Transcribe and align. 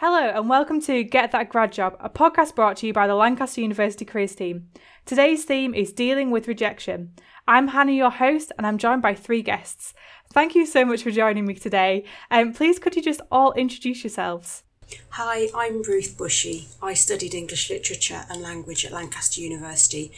Hello, 0.00 0.28
and 0.28 0.48
welcome 0.48 0.80
to 0.82 1.02
Get 1.02 1.32
That 1.32 1.48
Grad 1.48 1.72
Job, 1.72 1.96
a 1.98 2.08
podcast 2.08 2.54
brought 2.54 2.76
to 2.76 2.86
you 2.86 2.92
by 2.92 3.08
the 3.08 3.16
Lancaster 3.16 3.60
University 3.60 4.04
Careers 4.04 4.36
Team. 4.36 4.68
Today's 5.04 5.44
theme 5.44 5.74
is 5.74 5.92
dealing 5.92 6.30
with 6.30 6.46
rejection. 6.46 7.14
I'm 7.48 7.66
Hannah, 7.66 7.90
your 7.90 8.12
host, 8.12 8.52
and 8.56 8.64
I'm 8.64 8.78
joined 8.78 9.02
by 9.02 9.14
three 9.16 9.42
guests. 9.42 9.94
Thank 10.32 10.54
you 10.54 10.66
so 10.66 10.84
much 10.84 11.02
for 11.02 11.10
joining 11.10 11.46
me 11.46 11.54
today. 11.54 12.04
Um, 12.30 12.52
please, 12.52 12.78
could 12.78 12.94
you 12.94 13.02
just 13.02 13.20
all 13.32 13.52
introduce 13.54 14.04
yourselves? 14.04 14.62
Hi, 15.08 15.48
I'm 15.52 15.82
Ruth 15.82 16.16
Bushi. 16.16 16.68
I 16.80 16.94
studied 16.94 17.34
English 17.34 17.68
literature 17.68 18.24
and 18.30 18.40
language 18.40 18.84
at 18.84 18.92
Lancaster 18.92 19.40
University, 19.40 20.12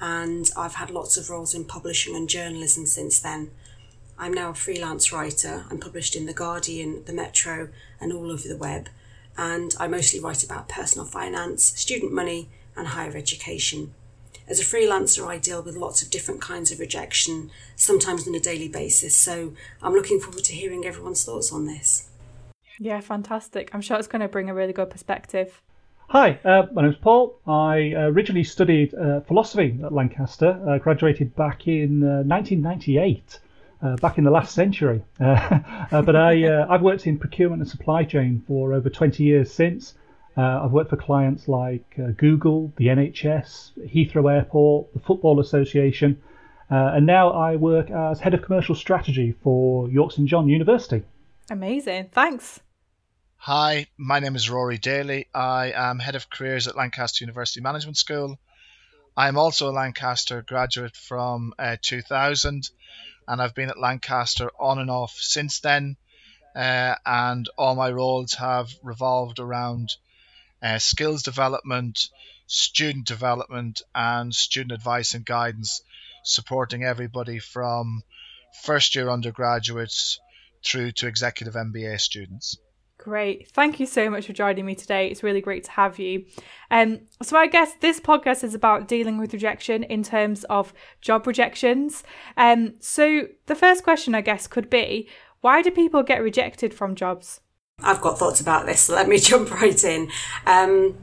and 0.00 0.48
I've 0.56 0.76
had 0.76 0.92
lots 0.92 1.16
of 1.16 1.28
roles 1.28 1.56
in 1.56 1.64
publishing 1.64 2.14
and 2.14 2.28
journalism 2.28 2.86
since 2.86 3.18
then. 3.18 3.50
I'm 4.16 4.32
now 4.32 4.50
a 4.50 4.54
freelance 4.54 5.12
writer. 5.12 5.64
I'm 5.72 5.80
published 5.80 6.14
in 6.14 6.26
The 6.26 6.32
Guardian, 6.32 7.02
The 7.04 7.12
Metro, 7.12 7.70
and 8.00 8.12
all 8.12 8.30
over 8.30 8.46
the 8.46 8.56
web 8.56 8.90
and 9.36 9.74
I 9.78 9.88
mostly 9.88 10.20
write 10.20 10.44
about 10.44 10.68
personal 10.68 11.06
finance, 11.06 11.64
student 11.78 12.12
money, 12.12 12.48
and 12.76 12.88
higher 12.88 13.16
education. 13.16 13.94
As 14.46 14.60
a 14.60 14.64
freelancer, 14.64 15.26
I 15.26 15.38
deal 15.38 15.62
with 15.62 15.76
lots 15.76 16.02
of 16.02 16.10
different 16.10 16.40
kinds 16.40 16.70
of 16.70 16.78
rejection, 16.78 17.50
sometimes 17.76 18.28
on 18.28 18.34
a 18.34 18.40
daily 18.40 18.68
basis, 18.68 19.14
so 19.14 19.54
I'm 19.82 19.94
looking 19.94 20.20
forward 20.20 20.44
to 20.44 20.52
hearing 20.52 20.84
everyone's 20.84 21.24
thoughts 21.24 21.52
on 21.52 21.66
this. 21.66 22.10
Yeah, 22.78 23.00
fantastic. 23.00 23.70
I'm 23.72 23.80
sure 23.80 23.98
it's 23.98 24.08
going 24.08 24.20
to 24.20 24.28
bring 24.28 24.50
a 24.50 24.54
really 24.54 24.72
good 24.72 24.90
perspective. 24.90 25.62
Hi, 26.08 26.38
uh, 26.44 26.66
my 26.72 26.82
name's 26.82 26.96
Paul. 26.96 27.40
I 27.46 27.92
originally 27.96 28.44
studied 28.44 28.94
uh, 28.94 29.20
philosophy 29.20 29.78
at 29.82 29.92
Lancaster, 29.92 30.60
uh, 30.68 30.78
graduated 30.78 31.34
back 31.34 31.66
in 31.66 32.00
1998 32.28 33.40
uh, 33.84 33.96
back 33.96 34.18
in 34.18 34.24
the 34.24 34.30
last 34.30 34.54
century. 34.54 35.04
Uh, 35.20 35.86
uh, 35.90 36.02
but 36.02 36.16
I, 36.16 36.44
uh, 36.44 36.66
I've 36.68 36.82
worked 36.82 37.06
in 37.06 37.18
procurement 37.18 37.62
and 37.62 37.70
supply 37.70 38.04
chain 38.04 38.42
for 38.46 38.72
over 38.72 38.90
20 38.90 39.22
years 39.22 39.52
since. 39.52 39.94
Uh, 40.36 40.64
I've 40.64 40.72
worked 40.72 40.90
for 40.90 40.96
clients 40.96 41.48
like 41.48 41.84
uh, 41.98 42.08
Google, 42.16 42.72
the 42.76 42.86
NHS, 42.86 43.72
Heathrow 43.88 44.32
Airport, 44.32 44.92
the 44.92 45.00
Football 45.00 45.40
Association, 45.40 46.20
and 46.68 47.06
now 47.06 47.30
I 47.30 47.56
work 47.56 47.90
as 47.90 48.20
head 48.20 48.34
of 48.34 48.42
commercial 48.42 48.74
strategy 48.74 49.34
for 49.42 49.88
York 49.88 50.12
St 50.12 50.28
John 50.28 50.48
University. 50.48 51.02
Amazing, 51.50 52.10
thanks. 52.12 52.60
Hi, 53.36 53.86
my 53.96 54.18
name 54.18 54.34
is 54.34 54.50
Rory 54.50 54.78
Daly. 54.78 55.28
I 55.34 55.72
am 55.74 56.00
head 56.00 56.16
of 56.16 56.28
careers 56.28 56.66
at 56.66 56.76
Lancaster 56.76 57.24
University 57.24 57.60
Management 57.60 57.96
School. 57.96 58.38
I 59.16 59.28
am 59.28 59.38
also 59.38 59.70
a 59.70 59.72
Lancaster 59.72 60.42
graduate 60.42 60.96
from 60.96 61.54
2000 61.82 62.70
and 63.26 63.40
I've 63.40 63.54
been 63.54 63.70
at 63.70 63.78
Lancaster 63.78 64.50
on 64.58 64.78
and 64.78 64.90
off 64.90 65.12
since 65.12 65.60
then. 65.60 65.96
Uh, 66.54 66.94
and 67.04 67.48
all 67.58 67.74
my 67.74 67.90
roles 67.90 68.34
have 68.34 68.70
revolved 68.82 69.40
around 69.40 69.90
uh, 70.62 70.78
skills 70.78 71.22
development, 71.22 72.08
student 72.46 73.06
development, 73.06 73.82
and 73.94 74.34
student 74.34 74.72
advice 74.72 75.14
and 75.14 75.26
guidance, 75.26 75.82
supporting 76.22 76.84
everybody 76.84 77.38
from 77.38 78.02
first 78.62 78.94
year 78.94 79.10
undergraduates 79.10 80.20
through 80.64 80.92
to 80.92 81.06
executive 81.06 81.54
MBA 81.54 82.00
students. 82.00 82.56
Great. 83.04 83.50
Thank 83.50 83.80
you 83.80 83.84
so 83.84 84.08
much 84.08 84.26
for 84.26 84.32
joining 84.32 84.64
me 84.64 84.74
today. 84.74 85.08
It's 85.08 85.22
really 85.22 85.42
great 85.42 85.64
to 85.64 85.70
have 85.72 85.98
you. 85.98 86.24
Um, 86.70 87.00
so, 87.20 87.36
I 87.36 87.48
guess 87.48 87.74
this 87.74 88.00
podcast 88.00 88.42
is 88.42 88.54
about 88.54 88.88
dealing 88.88 89.18
with 89.18 89.34
rejection 89.34 89.82
in 89.82 90.02
terms 90.02 90.44
of 90.44 90.72
job 91.02 91.26
rejections. 91.26 92.02
Um, 92.38 92.76
so, 92.80 93.28
the 93.44 93.54
first 93.54 93.84
question, 93.84 94.14
I 94.14 94.22
guess, 94.22 94.46
could 94.46 94.70
be 94.70 95.06
why 95.42 95.60
do 95.60 95.70
people 95.70 96.02
get 96.02 96.22
rejected 96.22 96.72
from 96.72 96.94
jobs? 96.94 97.42
I've 97.80 98.00
got 98.00 98.18
thoughts 98.18 98.40
about 98.40 98.64
this, 98.64 98.80
so 98.80 98.94
let 98.94 99.06
me 99.06 99.18
jump 99.30 99.50
right 99.50 99.84
in. 99.84 100.10
Um, 100.46 100.96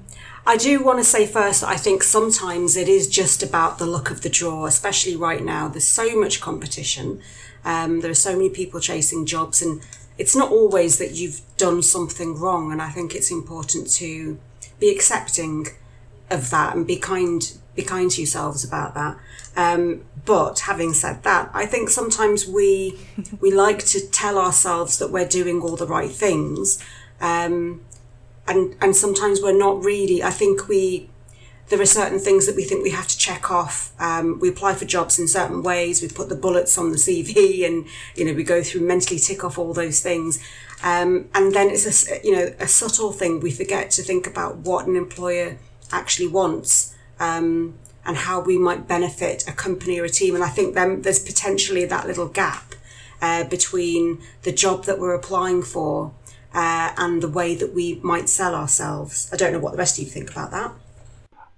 I 0.43 0.57
do 0.57 0.83
want 0.83 0.97
to 0.97 1.03
say 1.03 1.27
first, 1.27 1.63
I 1.63 1.75
think 1.77 2.01
sometimes 2.01 2.75
it 2.75 2.89
is 2.89 3.07
just 3.07 3.43
about 3.43 3.77
the 3.77 3.85
luck 3.85 4.09
of 4.09 4.21
the 4.21 4.29
draw, 4.29 4.65
especially 4.65 5.15
right 5.15 5.43
now. 5.43 5.67
There's 5.67 5.87
so 5.87 6.19
much 6.19 6.41
competition. 6.41 7.21
Um, 7.63 7.99
there 7.99 8.09
are 8.09 8.15
so 8.15 8.31
many 8.31 8.49
people 8.49 8.79
chasing 8.79 9.27
jobs, 9.27 9.61
and 9.61 9.81
it's 10.17 10.35
not 10.35 10.51
always 10.51 10.97
that 10.97 11.11
you've 11.11 11.41
done 11.57 11.81
something 11.81 12.37
wrong. 12.37 12.71
And 12.71 12.81
I 12.81 12.89
think 12.89 13.15
it's 13.15 13.31
important 13.31 13.91
to 13.93 14.39
be 14.79 14.89
accepting 14.89 15.67
of 16.29 16.49
that 16.49 16.75
and 16.75 16.87
be 16.87 16.97
kind, 16.97 17.51
be 17.75 17.83
kind 17.83 18.09
to 18.11 18.21
yourselves 18.21 18.63
about 18.63 18.93
that. 18.95 19.17
Um, 19.55 20.05
but 20.25 20.61
having 20.61 20.93
said 20.93 21.23
that, 21.23 21.49
I 21.53 21.65
think 21.65 21.89
sometimes 21.89 22.47
we 22.47 22.99
we 23.39 23.51
like 23.51 23.85
to 23.87 23.99
tell 23.99 24.37
ourselves 24.37 24.97
that 24.99 25.11
we're 25.11 25.27
doing 25.27 25.61
all 25.61 25.75
the 25.75 25.87
right 25.87 26.11
things, 26.11 26.81
um, 27.19 27.81
and 28.47 28.75
and 28.81 28.95
sometimes 28.95 29.41
we're 29.41 29.57
not 29.57 29.83
really. 29.83 30.23
I 30.23 30.29
think 30.29 30.67
we 30.67 31.09
there 31.71 31.81
are 31.81 31.85
certain 31.85 32.19
things 32.19 32.45
that 32.47 32.55
we 32.57 32.65
think 32.65 32.83
we 32.83 32.89
have 32.91 33.07
to 33.07 33.17
check 33.17 33.49
off. 33.49 33.93
Um, 33.97 34.39
we 34.39 34.49
apply 34.49 34.75
for 34.75 34.83
jobs 34.83 35.17
in 35.17 35.27
certain 35.29 35.63
ways. 35.63 36.01
We 36.01 36.09
put 36.09 36.27
the 36.27 36.35
bullets 36.35 36.77
on 36.77 36.91
the 36.91 36.97
CV, 36.97 37.65
and 37.65 37.87
you 38.13 38.25
know 38.25 38.33
we 38.33 38.43
go 38.43 38.61
through 38.61 38.81
mentally 38.81 39.17
tick 39.17 39.45
off 39.45 39.57
all 39.57 39.73
those 39.73 40.01
things. 40.01 40.43
Um, 40.83 41.29
and 41.33 41.53
then 41.53 41.69
it's 41.69 42.11
a 42.11 42.19
you 42.25 42.35
know 42.35 42.53
a 42.59 42.67
subtle 42.67 43.13
thing. 43.13 43.39
We 43.39 43.51
forget 43.51 43.89
to 43.91 44.03
think 44.03 44.27
about 44.27 44.57
what 44.57 44.85
an 44.85 44.97
employer 44.97 45.57
actually 45.93 46.27
wants 46.27 46.93
um, 47.21 47.77
and 48.05 48.17
how 48.17 48.41
we 48.41 48.57
might 48.57 48.85
benefit 48.85 49.47
a 49.47 49.53
company 49.53 49.97
or 49.97 50.03
a 50.03 50.09
team. 50.09 50.35
And 50.35 50.43
I 50.43 50.49
think 50.49 50.75
then 50.75 51.03
there's 51.03 51.19
potentially 51.19 51.85
that 51.85 52.05
little 52.05 52.27
gap 52.27 52.75
uh, 53.21 53.45
between 53.45 54.21
the 54.43 54.51
job 54.51 54.83
that 54.85 54.99
we're 54.99 55.13
applying 55.13 55.63
for 55.63 56.13
uh, 56.53 56.91
and 56.97 57.21
the 57.23 57.29
way 57.29 57.55
that 57.55 57.73
we 57.73 57.95
might 58.03 58.27
sell 58.27 58.55
ourselves. 58.55 59.29
I 59.31 59.37
don't 59.37 59.53
know 59.53 59.59
what 59.59 59.71
the 59.71 59.77
rest 59.77 59.97
of 59.97 60.03
you 60.03 60.09
think 60.09 60.29
about 60.29 60.51
that. 60.51 60.73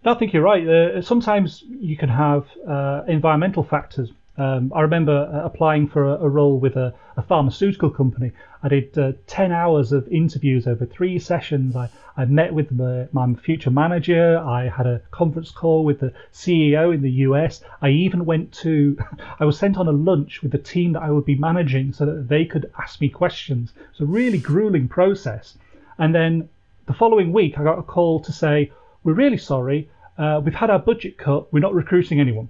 I 0.06 0.16
think 0.16 0.34
you're 0.34 0.44
right. 0.44 0.68
Uh, 0.68 1.02
sometimes 1.02 1.64
you 1.68 1.96
can 1.96 2.09
have 2.09 2.46
uh, 2.68 3.03
environmental 3.08 3.64
factors. 3.64 4.12
Um, 4.38 4.74
I 4.75 4.81
remember 4.81 5.30
uh, 5.31 5.46
applying 5.46 5.88
for 5.88 6.03
a, 6.03 6.24
a 6.24 6.28
role 6.28 6.59
with 6.59 6.75
a, 6.75 6.94
a, 7.16 7.22
pharmaceutical 7.22 7.90
company. 7.90 8.31
I 8.63 8.68
did 8.68 8.97
uh, 8.97 9.12
10 9.28 9.52
hours 9.52 9.92
of 9.92 10.08
interviews 10.08 10.68
over 10.68 10.86
three 10.86 11.19
sessions. 11.19 11.75
I, 11.75 11.90
I 12.18 12.25
met 12.25 12.53
with 12.53 12.72
my, 12.72 13.08
my, 13.12 13.34
future 13.36 13.69
manager. 13.69 14.40
I 14.40 14.68
had 14.68 14.88
a 14.88 15.02
conference 15.12 15.52
call 15.52 15.86
with 15.86 16.00
the 16.00 16.12
CEO 16.34 16.94
in 16.94 17.02
the 17.02 17.12
US. 17.28 17.62
I 17.81 17.90
even 17.90 18.25
went 18.25 18.52
to, 18.63 18.97
I 19.40 19.46
was 19.46 19.58
sent 19.58 19.78
on 19.78 19.88
a 19.88 19.92
lunch 19.92 20.42
with 20.42 20.52
the 20.52 20.58
team 20.58 20.94
that 20.94 21.03
I 21.03 21.12
would 21.12 21.25
be 21.25 21.36
managing 21.36 21.94
so 21.94 22.06
that 22.08 22.28
they 22.28 22.44
could 22.44 22.72
ask 22.78 23.00
me 23.00 23.09
questions. 23.09 23.72
It's 23.92 24.02
a 24.02 24.06
really 24.06 24.40
grueling 24.40 24.88
process. 24.88 25.58
And 25.97 26.13
then 26.13 26.50
the 26.88 26.94
following 26.94 27.31
week, 27.31 27.58
I 27.59 27.63
got 27.63 27.80
a 27.80 27.84
call 27.84 28.19
to 28.22 28.31
say, 28.31 28.72
we're 29.03 29.14
really 29.14 29.38
sorry. 29.38 29.90
Uh, 30.18 30.41
we've 30.44 30.53
had 30.53 30.69
our 30.69 30.80
budget 30.80 31.18
cut. 31.18 31.52
We're 31.52 31.59
not 31.59 31.74
recruiting 31.74 32.19
anyone. 32.19 32.50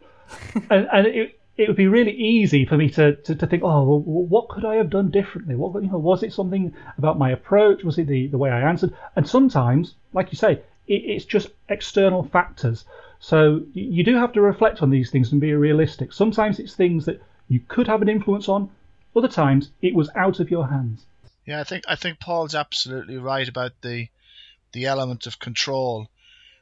and, 0.70 0.88
and 0.92 1.06
it, 1.06 1.38
it 1.56 1.68
would 1.68 1.76
be 1.76 1.88
really 1.88 2.12
easy 2.12 2.64
for 2.64 2.76
me 2.76 2.88
to, 2.90 3.16
to, 3.16 3.34
to, 3.34 3.46
think, 3.46 3.62
oh, 3.62 3.84
well, 3.84 4.00
what 4.00 4.48
could 4.48 4.64
I 4.64 4.76
have 4.76 4.90
done 4.90 5.10
differently? 5.10 5.54
What, 5.54 5.74
you 5.82 5.90
know, 5.90 5.98
was 5.98 6.22
it 6.22 6.32
something 6.32 6.74
about 6.96 7.18
my 7.18 7.30
approach? 7.30 7.84
Was 7.84 7.98
it 7.98 8.06
the, 8.06 8.28
the 8.28 8.38
way 8.38 8.50
I 8.50 8.60
answered? 8.60 8.94
And 9.16 9.28
sometimes, 9.28 9.94
like 10.12 10.32
you 10.32 10.36
say, 10.36 10.52
it, 10.86 10.94
it's 10.94 11.24
just 11.24 11.50
external 11.68 12.24
factors. 12.24 12.84
So 13.20 13.62
you 13.72 14.02
do 14.02 14.16
have 14.16 14.32
to 14.32 14.40
reflect 14.40 14.82
on 14.82 14.90
these 14.90 15.10
things 15.10 15.30
and 15.30 15.40
be 15.40 15.52
realistic. 15.54 16.12
Sometimes 16.12 16.58
it's 16.58 16.74
things 16.74 17.04
that 17.04 17.22
you 17.48 17.60
could 17.68 17.86
have 17.86 18.02
an 18.02 18.08
influence 18.08 18.48
on. 18.48 18.70
Other 19.14 19.28
times 19.28 19.70
it 19.82 19.94
was 19.94 20.10
out 20.16 20.40
of 20.40 20.50
your 20.50 20.68
hands. 20.68 21.04
Yeah, 21.44 21.60
I 21.60 21.64
think 21.64 21.84
I 21.86 21.96
think 21.96 22.18
Paul's 22.18 22.54
absolutely 22.54 23.18
right 23.18 23.48
about 23.48 23.72
the 23.82 24.08
the 24.72 24.86
element 24.86 25.26
of 25.26 25.38
control. 25.38 26.08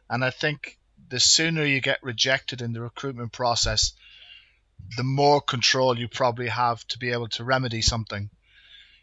And 0.09 0.25
I 0.25 0.31
think 0.31 0.79
the 1.09 1.21
sooner 1.21 1.65
you 1.65 1.81
get 1.81 2.03
rejected 2.03 2.63
in 2.63 2.73
the 2.73 2.81
recruitment 2.81 3.33
process, 3.33 3.93
the 4.97 5.05
more 5.05 5.41
control 5.41 5.99
you 5.99 6.09
probably 6.09 6.49
have 6.49 6.87
to 6.89 6.99
be 6.99 7.11
able 7.13 7.29
to 7.29 7.45
remedy 7.45 7.83
something. 7.83 8.31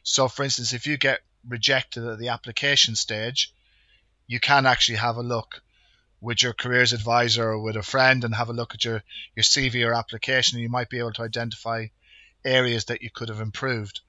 So, 0.04 0.28
for 0.28 0.44
instance, 0.44 0.74
if 0.74 0.88
you 0.88 0.98
get 0.98 1.22
rejected 1.48 2.06
at 2.06 2.20
the 2.20 2.30
application 2.30 2.96
stage, 2.96 3.54
you 4.28 4.40
can 4.40 4.66
actually 4.66 4.98
have 4.98 5.18
a 5.18 5.24
look 5.24 5.62
with 6.20 6.42
your 6.42 6.54
careers 6.54 6.94
advisor 6.94 7.50
or 7.52 7.62
with 7.62 7.76
a 7.76 7.84
friend 7.84 8.24
and 8.24 8.34
have 8.34 8.50
a 8.50 8.54
look 8.54 8.74
at 8.74 8.84
your, 8.84 9.04
your 9.36 9.44
CV 9.44 9.88
or 9.88 9.94
application, 9.94 10.58
and 10.58 10.64
you 10.64 10.70
might 10.70 10.90
be 10.90 11.00
able 11.00 11.14
to 11.14 11.22
identify 11.22 11.88
areas 12.44 12.86
that 12.86 13.02
you 13.02 13.10
could 13.10 13.30
have 13.30 13.40
improved. 13.40 14.02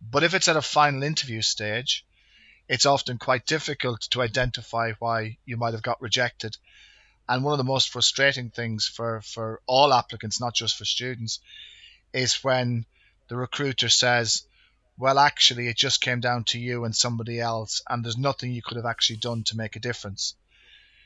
But 0.00 0.22
if 0.22 0.34
it's 0.34 0.48
at 0.48 0.56
a 0.56 0.62
final 0.62 1.02
interview 1.02 1.42
stage, 1.42 2.04
it's 2.68 2.86
often 2.86 3.18
quite 3.18 3.46
difficult 3.46 4.00
to 4.10 4.22
identify 4.22 4.92
why 4.98 5.36
you 5.44 5.56
might 5.56 5.74
have 5.74 5.82
got 5.82 6.00
rejected. 6.00 6.56
And 7.28 7.42
one 7.42 7.52
of 7.52 7.58
the 7.58 7.64
most 7.64 7.90
frustrating 7.90 8.50
things 8.50 8.86
for, 8.86 9.20
for 9.22 9.60
all 9.66 9.92
applicants, 9.92 10.40
not 10.40 10.54
just 10.54 10.76
for 10.76 10.84
students, 10.84 11.40
is 12.12 12.44
when 12.44 12.86
the 13.28 13.36
recruiter 13.36 13.88
says, 13.88 14.46
well, 14.98 15.18
actually, 15.18 15.68
it 15.68 15.76
just 15.76 16.00
came 16.00 16.20
down 16.20 16.44
to 16.44 16.58
you 16.58 16.84
and 16.84 16.94
somebody 16.94 17.40
else, 17.40 17.82
and 17.88 18.04
there's 18.04 18.18
nothing 18.18 18.52
you 18.52 18.62
could 18.62 18.76
have 18.76 18.86
actually 18.86 19.16
done 19.16 19.42
to 19.44 19.56
make 19.56 19.76
a 19.76 19.80
difference. 19.80 20.34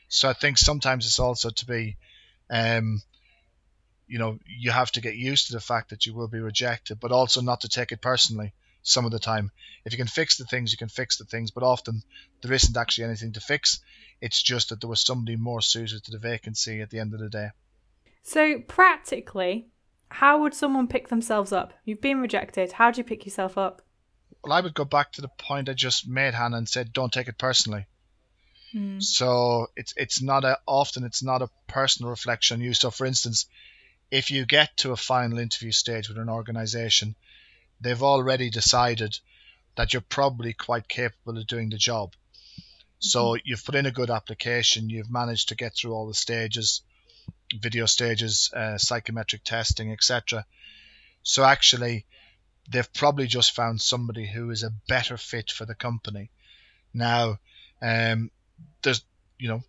So 0.09 0.29
I 0.29 0.33
think 0.33 0.57
sometimes 0.57 1.05
it's 1.05 1.19
also 1.19 1.49
to 1.49 1.65
be, 1.65 1.97
um, 2.49 3.01
you 4.07 4.19
know, 4.19 4.39
you 4.45 4.71
have 4.71 4.91
to 4.91 5.01
get 5.01 5.15
used 5.15 5.47
to 5.47 5.53
the 5.53 5.59
fact 5.59 5.89
that 5.89 6.05
you 6.05 6.13
will 6.13 6.27
be 6.27 6.39
rejected, 6.39 6.99
but 6.99 7.11
also 7.11 7.41
not 7.41 7.61
to 7.61 7.69
take 7.69 7.91
it 7.91 8.01
personally 8.01 8.53
some 8.83 9.05
of 9.05 9.11
the 9.11 9.19
time. 9.19 9.51
If 9.85 9.93
you 9.93 9.97
can 9.97 10.07
fix 10.07 10.37
the 10.37 10.45
things, 10.45 10.71
you 10.71 10.77
can 10.77 10.89
fix 10.89 11.17
the 11.17 11.25
things, 11.25 11.51
but 11.51 11.63
often 11.63 12.01
there 12.41 12.53
isn't 12.53 12.77
actually 12.77 13.05
anything 13.05 13.33
to 13.33 13.41
fix. 13.41 13.81
It's 14.21 14.41
just 14.41 14.69
that 14.69 14.81
there 14.81 14.89
was 14.89 15.01
somebody 15.01 15.37
more 15.37 15.61
suited 15.61 16.03
to 16.03 16.11
the 16.11 16.19
vacancy 16.19 16.81
at 16.81 16.89
the 16.89 16.99
end 16.99 17.13
of 17.13 17.19
the 17.19 17.29
day. 17.29 17.49
So, 18.23 18.59
practically, 18.59 19.67
how 20.09 20.41
would 20.41 20.53
someone 20.53 20.87
pick 20.87 21.07
themselves 21.07 21.51
up? 21.51 21.73
You've 21.85 22.01
been 22.01 22.19
rejected. 22.19 22.73
How 22.73 22.91
do 22.91 22.99
you 22.99 23.03
pick 23.03 23.25
yourself 23.25 23.57
up? 23.57 23.81
Well, 24.43 24.53
I 24.53 24.61
would 24.61 24.73
go 24.73 24.85
back 24.85 25.13
to 25.13 25.21
the 25.21 25.29
point 25.29 25.69
I 25.69 25.73
just 25.73 26.07
made, 26.07 26.33
Hannah, 26.33 26.57
and 26.57 26.67
said, 26.67 26.93
don't 26.93 27.11
take 27.11 27.27
it 27.27 27.37
personally. 27.37 27.87
Mm. 28.73 29.01
So 29.01 29.67
it's 29.75 29.93
it's 29.97 30.21
not 30.21 30.45
a 30.45 30.59
often 30.67 31.03
it's 31.03 31.23
not 31.23 31.41
a 31.41 31.49
personal 31.67 32.11
reflection 32.11 32.57
on 32.57 32.61
you. 32.61 32.73
So, 32.73 32.91
for 32.91 33.05
instance, 33.05 33.47
if 34.11 34.31
you 34.31 34.45
get 34.45 34.75
to 34.77 34.91
a 34.91 34.97
final 34.97 35.39
interview 35.39 35.71
stage 35.71 36.07
with 36.07 36.17
an 36.17 36.29
organization, 36.29 37.15
they've 37.81 38.03
already 38.03 38.49
decided 38.49 39.17
that 39.75 39.93
you're 39.93 40.01
probably 40.01 40.53
quite 40.53 40.87
capable 40.87 41.37
of 41.37 41.47
doing 41.47 41.69
the 41.69 41.77
job. 41.77 42.13
So 42.99 43.37
you've 43.45 43.63
put 43.63 43.75
in 43.75 43.85
a 43.85 43.91
good 43.91 44.09
application, 44.09 44.89
you've 44.89 45.09
managed 45.09 45.49
to 45.49 45.55
get 45.55 45.73
through 45.75 45.93
all 45.93 46.07
the 46.07 46.13
stages, 46.13 46.81
video 47.61 47.85
stages, 47.85 48.51
uh, 48.53 48.77
psychometric 48.77 49.43
testing, 49.45 49.93
etc. 49.93 50.45
So 51.23 51.45
actually, 51.45 52.05
they've 52.69 52.93
probably 52.93 53.27
just 53.27 53.55
found 53.55 53.81
somebody 53.81 54.27
who 54.27 54.49
is 54.51 54.63
a 54.63 54.73
better 54.87 55.15
fit 55.15 55.49
for 55.49 55.65
the 55.65 55.75
company. 55.75 56.29
Now, 56.93 57.39
um, 57.81 58.31
there's, 58.81 59.03
you 59.37 59.47
know, 59.47 59.63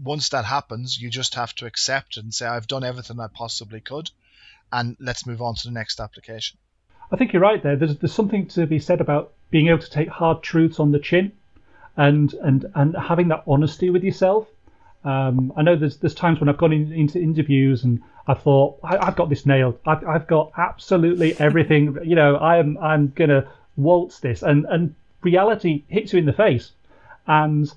once 0.00 0.30
that 0.30 0.44
happens, 0.44 1.00
you 1.00 1.10
just 1.10 1.34
have 1.34 1.54
to 1.56 1.66
accept 1.66 2.16
it 2.16 2.24
and 2.24 2.34
say, 2.34 2.46
I've 2.46 2.66
done 2.66 2.84
everything 2.84 3.20
I 3.20 3.28
possibly 3.32 3.80
could, 3.80 4.10
and 4.72 4.96
let's 4.98 5.26
move 5.26 5.42
on 5.42 5.54
to 5.56 5.64
the 5.64 5.74
next 5.74 6.00
application. 6.00 6.58
I 7.12 7.16
think 7.16 7.32
you're 7.32 7.42
right 7.42 7.62
there. 7.62 7.76
There's 7.76 7.98
there's 7.98 8.14
something 8.14 8.46
to 8.48 8.66
be 8.66 8.78
said 8.78 9.00
about 9.00 9.32
being 9.50 9.68
able 9.68 9.80
to 9.80 9.90
take 9.90 10.08
hard 10.08 10.42
truths 10.42 10.80
on 10.80 10.92
the 10.92 10.98
chin, 10.98 11.32
and 11.96 12.32
and 12.34 12.64
and 12.74 12.96
having 12.96 13.28
that 13.28 13.44
honesty 13.46 13.90
with 13.90 14.02
yourself. 14.02 14.48
Um, 15.04 15.52
I 15.56 15.62
know 15.62 15.76
there's 15.76 15.98
there's 15.98 16.14
times 16.14 16.40
when 16.40 16.48
I've 16.48 16.56
gone 16.56 16.72
in, 16.72 16.90
into 16.92 17.20
interviews 17.20 17.84
and 17.84 18.00
I 18.26 18.34
thought 18.34 18.78
I, 18.82 19.04
have 19.04 19.16
got 19.16 19.28
this 19.28 19.44
nailed. 19.44 19.78
I've, 19.84 20.06
I've 20.06 20.26
got 20.26 20.52
absolutely 20.56 21.38
everything. 21.38 21.98
you 22.04 22.14
know, 22.14 22.38
I'm 22.38 22.78
I'm 22.78 23.12
gonna 23.14 23.46
waltz 23.76 24.20
this, 24.20 24.42
and 24.42 24.64
and 24.66 24.94
reality 25.22 25.82
hits 25.88 26.12
you 26.12 26.18
in 26.18 26.24
the 26.24 26.32
face. 26.32 26.72
And 27.26 27.70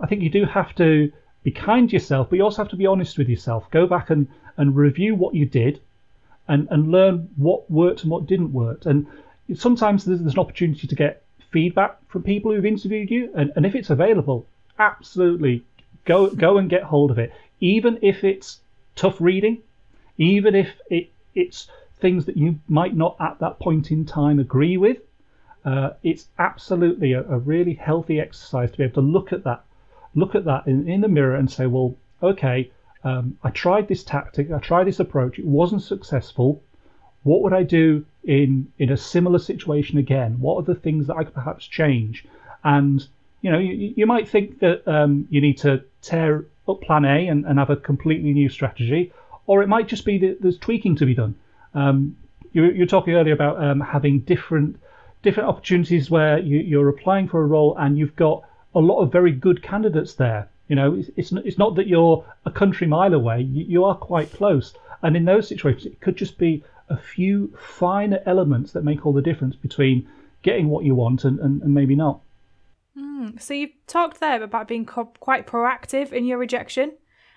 I 0.00 0.06
think 0.06 0.22
you 0.22 0.30
do 0.30 0.44
have 0.44 0.74
to 0.76 1.10
be 1.44 1.50
kind 1.50 1.88
to 1.88 1.94
yourself, 1.94 2.28
but 2.28 2.36
you 2.36 2.42
also 2.44 2.62
have 2.62 2.70
to 2.70 2.76
be 2.76 2.86
honest 2.86 3.16
with 3.16 3.28
yourself. 3.28 3.70
Go 3.70 3.86
back 3.86 4.10
and 4.10 4.28
and 4.58 4.76
review 4.76 5.14
what 5.14 5.34
you 5.34 5.46
did, 5.46 5.80
and 6.52 6.68
and 6.70 6.92
learn 6.92 7.28
what 7.36 7.68
worked 7.70 8.02
and 8.02 8.10
what 8.10 8.26
didn't 8.26 8.52
work. 8.52 8.86
And 8.86 9.06
sometimes 9.54 10.04
there's, 10.04 10.20
there's 10.20 10.34
an 10.34 10.38
opportunity 10.38 10.86
to 10.86 10.94
get 10.94 11.22
feedback 11.50 11.96
from 12.08 12.22
people 12.22 12.52
who've 12.52 12.64
interviewed 12.64 13.10
you, 13.10 13.30
and, 13.34 13.52
and 13.56 13.66
if 13.66 13.74
it's 13.74 13.90
available, 13.90 14.46
absolutely 14.78 15.64
go 16.04 16.28
go 16.30 16.58
and 16.58 16.68
get 16.68 16.82
hold 16.82 17.10
of 17.10 17.18
it. 17.18 17.32
Even 17.60 17.98
if 18.02 18.24
it's 18.24 18.60
tough 18.96 19.20
reading, 19.20 19.62
even 20.18 20.54
if 20.54 20.68
it 20.90 21.10
it's 21.34 21.68
things 22.00 22.26
that 22.26 22.36
you 22.36 22.58
might 22.68 22.94
not 22.94 23.16
at 23.20 23.38
that 23.38 23.58
point 23.58 23.90
in 23.90 24.04
time 24.04 24.38
agree 24.38 24.76
with, 24.76 24.98
uh, 25.64 25.90
it's 26.02 26.26
absolutely 26.38 27.12
a, 27.12 27.22
a, 27.22 27.38
really 27.38 27.74
healthy 27.74 28.20
exercise 28.20 28.70
to 28.72 28.78
be 28.78 28.82
able 28.84 28.94
to 28.94 29.00
look 29.00 29.32
at 29.32 29.44
that, 29.44 29.64
look 30.16 30.34
at 30.34 30.44
that 30.44 30.66
in, 30.66 30.88
in 30.88 31.00
the 31.00 31.08
mirror 31.08 31.36
and 31.36 31.48
say, 31.48 31.66
well, 31.66 31.94
okay, 32.20 32.70
um, 33.04 33.38
I 33.42 33.50
tried 33.50 33.88
this 33.88 34.04
tactic, 34.04 34.50
I 34.50 34.58
tried 34.58 34.84
this 34.86 35.00
approach, 35.00 35.38
it 35.38 35.46
wasn't 35.46 35.82
successful. 35.82 36.62
What 37.22 37.42
would 37.42 37.52
I 37.52 37.62
do 37.62 38.04
in 38.24 38.72
in 38.78 38.90
a 38.90 38.96
similar 38.96 39.38
situation 39.38 39.98
again? 39.98 40.40
What 40.40 40.56
are 40.58 40.74
the 40.74 40.80
things 40.80 41.06
that 41.06 41.16
I 41.16 41.24
could 41.24 41.34
perhaps 41.34 41.66
change? 41.66 42.24
And 42.64 43.06
you 43.40 43.50
know, 43.50 43.58
you, 43.58 43.92
you 43.96 44.06
might 44.06 44.28
think 44.28 44.60
that 44.60 44.86
um, 44.86 45.26
you 45.30 45.40
need 45.40 45.58
to 45.58 45.82
tear 46.00 46.46
up 46.68 46.80
Plan 46.80 47.04
A 47.04 47.26
and, 47.28 47.44
and 47.44 47.58
have 47.58 47.70
a 47.70 47.76
completely 47.76 48.32
new 48.32 48.48
strategy, 48.48 49.12
or 49.46 49.62
it 49.62 49.68
might 49.68 49.88
just 49.88 50.04
be 50.04 50.18
that 50.18 50.40
there's 50.40 50.58
tweaking 50.58 50.96
to 50.96 51.06
be 51.06 51.14
done. 51.14 51.34
Um, 51.74 52.16
you, 52.52 52.64
you 52.64 52.80
were 52.80 52.86
talking 52.86 53.14
earlier 53.14 53.34
about 53.34 53.62
um, 53.62 53.80
having 53.80 54.20
different 54.20 54.78
different 55.22 55.48
opportunities 55.48 56.10
where 56.10 56.38
you, 56.38 56.58
you're 56.58 56.88
applying 56.88 57.28
for 57.28 57.42
a 57.42 57.46
role 57.46 57.76
and 57.78 57.96
you've 57.96 58.16
got 58.16 58.42
a 58.74 58.80
lot 58.80 59.00
of 59.00 59.12
very 59.12 59.32
good 59.32 59.62
candidates 59.62 60.14
there. 60.14 60.48
You 60.72 60.76
know, 60.76 60.94
it's, 60.94 61.10
it's, 61.16 61.32
it's 61.32 61.58
not 61.58 61.74
that 61.74 61.86
you're 61.86 62.24
a 62.46 62.50
country 62.50 62.86
mile 62.86 63.12
away, 63.12 63.42
you, 63.42 63.66
you 63.68 63.84
are 63.84 63.94
quite 63.94 64.32
close. 64.32 64.72
And 65.02 65.18
in 65.18 65.26
those 65.26 65.46
situations, 65.46 65.84
it 65.84 66.00
could 66.00 66.16
just 66.16 66.38
be 66.38 66.64
a 66.88 66.96
few 66.96 67.54
finer 67.58 68.20
elements 68.24 68.72
that 68.72 68.82
make 68.82 69.04
all 69.04 69.12
the 69.12 69.20
difference 69.20 69.54
between 69.54 70.08
getting 70.40 70.70
what 70.70 70.86
you 70.86 70.94
want 70.94 71.24
and, 71.24 71.38
and, 71.40 71.60
and 71.60 71.74
maybe 71.74 71.94
not. 71.94 72.20
Mm, 72.98 73.38
so 73.38 73.52
you've 73.52 73.86
talked 73.86 74.18
there 74.18 74.42
about 74.42 74.66
being 74.66 74.86
co- 74.86 75.12
quite 75.20 75.46
proactive 75.46 76.10
in 76.10 76.24
your 76.24 76.38
rejection. 76.38 76.92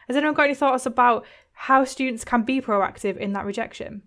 Has 0.07 0.15
anyone 0.15 0.33
got 0.33 0.45
any 0.45 0.55
thoughts 0.55 0.85
about 0.85 1.25
how 1.51 1.83
students 1.83 2.23
can 2.23 2.43
be 2.43 2.61
proactive 2.61 3.17
in 3.17 3.33
that 3.33 3.43
rejection? 3.43 4.03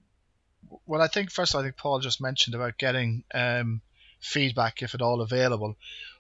Well, 0.87 1.03
I 1.03 1.09
think 1.09 1.31
first, 1.31 1.55
I 1.55 1.61
think 1.61 1.77
Paul 1.77 2.01
just 2.01 2.23
mentioned 2.23 2.55
about 2.55 2.79
getting 2.79 3.25
um, 3.35 3.83
feedback, 4.21 4.81
if 4.81 4.95
at 4.95 5.03
all 5.03 5.21
available. 5.21 5.77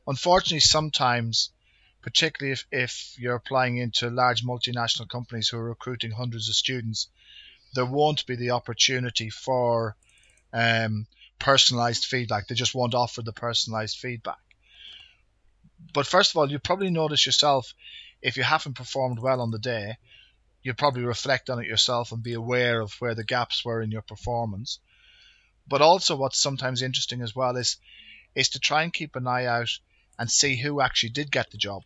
Unfortunately, 0.06 0.61
sometimes, 0.61 1.52
particularly 2.08 2.52
if, 2.52 2.66
if 2.72 3.14
you're 3.19 3.34
applying 3.34 3.76
into 3.76 4.08
large 4.08 4.43
multinational 4.43 5.06
companies 5.06 5.50
who 5.50 5.58
are 5.58 5.69
recruiting 5.69 6.10
hundreds 6.10 6.49
of 6.49 6.55
students, 6.55 7.08
there 7.75 7.84
won't 7.84 8.25
be 8.25 8.34
the 8.34 8.52
opportunity 8.52 9.28
for 9.28 9.94
um, 10.55 11.06
personalized 11.38 12.06
feedback. 12.06 12.49
They 12.49 12.55
just 12.55 12.75
won't 12.75 12.94
offer 12.94 13.20
the 13.20 13.34
personalized 13.34 13.99
feedback. 13.99 14.38
But 15.93 16.06
first 16.06 16.31
of 16.31 16.38
all, 16.38 16.50
you 16.50 16.58
probably 16.58 16.88
notice 16.88 17.26
yourself 17.26 17.75
if 18.22 18.38
you 18.38 18.43
haven't 18.43 18.78
performed 18.78 19.19
well 19.19 19.43
on 19.43 19.50
the 19.50 19.58
day, 19.58 19.99
you 20.62 20.72
probably 20.72 21.02
reflect 21.02 21.50
on 21.50 21.61
it 21.61 21.66
yourself 21.66 22.11
and 22.11 22.22
be 22.22 22.32
aware 22.32 22.81
of 22.81 22.94
where 23.00 23.14
the 23.14 23.22
gaps 23.22 23.66
were 23.66 23.82
in 23.82 23.90
your 23.90 24.00
performance. 24.00 24.78
But 25.66 25.82
also, 25.82 26.16
what's 26.16 26.40
sometimes 26.40 26.81
interesting 26.81 27.20
as 27.20 27.37
well 27.37 27.58
is 27.58 27.76
is 28.34 28.49
to 28.50 28.58
try 28.58 28.84
and 28.84 28.94
keep 28.94 29.14
an 29.14 29.26
eye 29.26 29.44
out 29.44 29.69
and 30.19 30.31
see 30.31 30.56
who 30.56 30.81
actually 30.81 31.11
did 31.11 31.31
get 31.31 31.50
the 31.50 31.58
job 31.58 31.82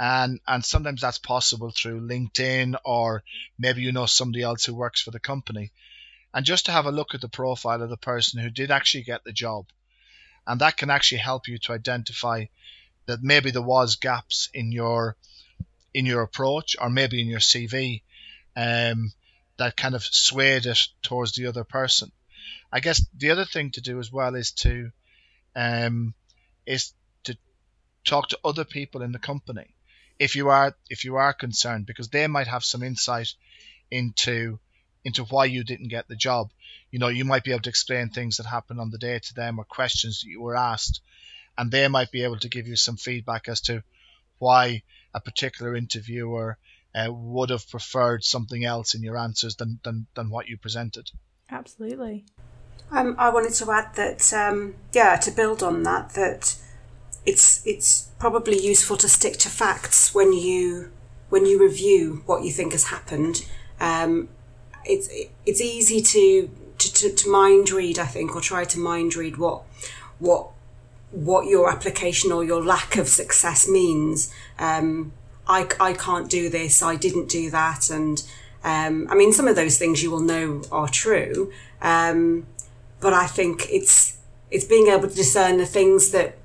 and 0.00 0.40
and 0.48 0.64
sometimes 0.64 1.02
that's 1.02 1.18
possible 1.18 1.70
through 1.70 2.00
LinkedIn 2.00 2.74
or 2.86 3.22
maybe 3.58 3.82
you 3.82 3.92
know 3.92 4.06
somebody 4.06 4.42
else 4.42 4.64
who 4.64 4.74
works 4.74 5.02
for 5.02 5.10
the 5.10 5.20
company. 5.20 5.72
And 6.32 6.46
just 6.46 6.66
to 6.66 6.72
have 6.72 6.86
a 6.86 6.92
look 6.92 7.14
at 7.14 7.20
the 7.20 7.28
profile 7.28 7.82
of 7.82 7.90
the 7.90 7.98
person 7.98 8.40
who 8.40 8.48
did 8.48 8.70
actually 8.70 9.02
get 9.02 9.24
the 9.24 9.32
job. 9.32 9.66
And 10.46 10.62
that 10.62 10.78
can 10.78 10.88
actually 10.88 11.18
help 11.18 11.48
you 11.48 11.58
to 11.58 11.74
identify 11.74 12.46
that 13.06 13.22
maybe 13.22 13.50
there 13.50 13.60
was 13.60 13.96
gaps 13.96 14.48
in 14.54 14.72
your 14.72 15.16
in 15.92 16.06
your 16.06 16.22
approach 16.22 16.76
or 16.80 16.88
maybe 16.88 17.20
in 17.20 17.26
your 17.26 17.40
CV 17.40 18.00
um, 18.56 19.12
that 19.58 19.76
kind 19.76 19.94
of 19.94 20.02
swayed 20.02 20.64
it 20.64 20.78
towards 21.02 21.32
the 21.32 21.46
other 21.46 21.64
person. 21.64 22.10
I 22.72 22.80
guess 22.80 23.04
the 23.14 23.32
other 23.32 23.44
thing 23.44 23.72
to 23.72 23.82
do 23.82 23.98
as 23.98 24.10
well 24.10 24.34
is 24.34 24.52
to 24.52 24.92
um, 25.54 26.14
is 26.64 26.94
to 27.24 27.36
talk 28.06 28.30
to 28.30 28.38
other 28.42 28.64
people 28.64 29.02
in 29.02 29.12
the 29.12 29.18
company 29.18 29.74
if 30.20 30.36
you 30.36 30.50
are 30.50 30.76
if 30.88 31.04
you 31.04 31.16
are 31.16 31.32
concerned 31.32 31.86
because 31.86 32.10
they 32.10 32.26
might 32.28 32.46
have 32.46 32.62
some 32.62 32.84
insight 32.84 33.32
into 33.90 34.60
into 35.02 35.24
why 35.24 35.46
you 35.46 35.64
didn't 35.64 35.88
get 35.88 36.06
the 36.06 36.14
job. 36.14 36.50
You 36.90 36.98
know, 36.98 37.08
you 37.08 37.24
might 37.24 37.42
be 37.42 37.52
able 37.52 37.62
to 37.62 37.70
explain 37.70 38.10
things 38.10 38.36
that 38.36 38.46
happened 38.46 38.80
on 38.80 38.90
the 38.90 38.98
day 38.98 39.18
to 39.18 39.34
them 39.34 39.58
or 39.58 39.64
questions 39.64 40.20
that 40.20 40.28
you 40.28 40.42
were 40.42 40.56
asked, 40.56 41.00
and 41.56 41.70
they 41.70 41.88
might 41.88 42.12
be 42.12 42.22
able 42.22 42.38
to 42.40 42.50
give 42.50 42.68
you 42.68 42.76
some 42.76 42.96
feedback 42.96 43.48
as 43.48 43.62
to 43.62 43.82
why 44.38 44.82
a 45.14 45.20
particular 45.20 45.74
interviewer 45.74 46.58
uh, 46.94 47.10
would 47.10 47.50
have 47.50 47.68
preferred 47.70 48.22
something 48.22 48.64
else 48.64 48.94
in 48.94 49.02
your 49.02 49.16
answers 49.16 49.56
than, 49.56 49.80
than, 49.84 50.06
than 50.14 50.28
what 50.28 50.48
you 50.48 50.58
presented. 50.58 51.10
Absolutely. 51.50 52.24
Um, 52.90 53.14
I 53.18 53.30
wanted 53.30 53.54
to 53.54 53.70
add 53.70 53.94
that, 53.94 54.32
um, 54.32 54.74
yeah, 54.92 55.16
to 55.16 55.30
build 55.30 55.62
on 55.62 55.82
that, 55.84 56.10
that 56.10 56.56
it's 57.26 57.64
it's 57.66 58.08
probably 58.18 58.58
useful 58.58 58.96
to 58.98 59.08
stick 59.08 59.36
to 59.38 59.48
facts 59.48 60.14
when 60.14 60.32
you 60.32 60.90
when 61.28 61.46
you 61.46 61.60
review 61.60 62.22
what 62.26 62.42
you 62.44 62.50
think 62.50 62.72
has 62.72 62.84
happened. 62.84 63.46
Um, 63.80 64.28
it's 64.84 65.08
it's 65.46 65.60
easy 65.60 66.00
to, 66.00 66.50
to, 66.78 66.92
to, 66.92 67.14
to 67.14 67.30
mind 67.30 67.70
read, 67.70 67.98
I 67.98 68.06
think, 68.06 68.34
or 68.34 68.40
try 68.40 68.64
to 68.64 68.78
mind 68.78 69.14
read 69.14 69.36
what 69.36 69.62
what 70.18 70.50
what 71.10 71.46
your 71.46 71.70
application 71.70 72.32
or 72.32 72.44
your 72.44 72.62
lack 72.64 72.96
of 72.96 73.08
success 73.08 73.68
means. 73.68 74.32
Um, 74.58 75.12
I, 75.46 75.68
I 75.80 75.92
can't 75.92 76.30
do 76.30 76.48
this, 76.48 76.82
I 76.82 76.94
didn't 76.96 77.28
do 77.28 77.50
that. 77.50 77.90
And 77.90 78.22
um, 78.62 79.08
I 79.10 79.16
mean, 79.16 79.32
some 79.32 79.48
of 79.48 79.56
those 79.56 79.78
things 79.78 80.02
you 80.02 80.10
will 80.10 80.20
know 80.20 80.62
are 80.70 80.88
true. 80.88 81.52
Um, 81.82 82.46
but 83.00 83.12
I 83.12 83.26
think 83.26 83.66
it's, 83.70 84.18
it's 84.50 84.64
being 84.64 84.86
able 84.86 85.08
to 85.08 85.14
discern 85.14 85.58
the 85.58 85.66
things 85.66 86.12
that 86.12 86.36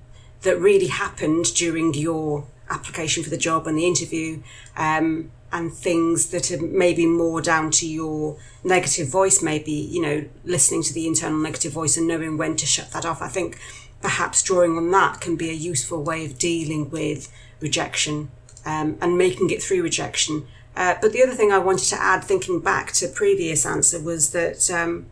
that 0.42 0.60
really 0.60 0.88
happened 0.88 1.46
during 1.56 1.94
your 1.94 2.46
application 2.70 3.24
for 3.24 3.30
the 3.30 3.38
job 3.38 3.68
and 3.68 3.78
the 3.78 3.86
interview, 3.86 4.42
um, 4.76 5.32
and 5.52 5.72
things 5.72 6.32
that 6.32 6.52
are 6.52 6.62
maybe 6.62 7.06
more 7.06 7.42
down 7.42 7.72
to 7.72 7.88
your 7.88 8.38
negative 8.64 9.08
voice, 9.08 9.42
maybe, 9.42 9.72
you 9.72 10.02
know, 10.02 10.26
listening 10.44 10.84
to 10.84 10.94
the 10.94 11.08
internal 11.08 11.38
negative 11.38 11.72
voice 11.72 11.96
and 11.96 12.08
knowing 12.08 12.38
when 12.38 12.56
to 12.58 12.66
shut 12.66 12.92
that 12.92 13.06
off. 13.06 13.22
I 13.22 13.30
think 13.30 13.58
perhaps 14.02 14.44
drawing 14.44 14.76
on 14.76 14.92
that 14.92 15.22
can 15.22 15.36
be 15.36 15.50
a 15.50 15.54
useful 15.54 16.04
way 16.04 16.26
of 16.26 16.38
dealing 16.38 16.90
with 16.90 17.32
rejection 17.62 18.30
um, 18.66 18.98
and 19.02 19.18
making 19.18 19.50
it 19.50 19.64
through 19.64 19.82
rejection. 19.82 20.46
Uh, 20.76 20.96
but 21.02 21.14
the 21.14 21.24
other 21.24 21.34
thing 21.34 21.52
I 21.52 21.58
wanted 21.58 21.88
to 21.90 22.02
add, 22.02 22.24
thinking 22.24 22.60
back 22.60 22.92
to 22.94 23.08
previous 23.08 23.66
answer, 23.66 24.02
was 24.02 24.32
that 24.32 24.70
um, 24.70 25.06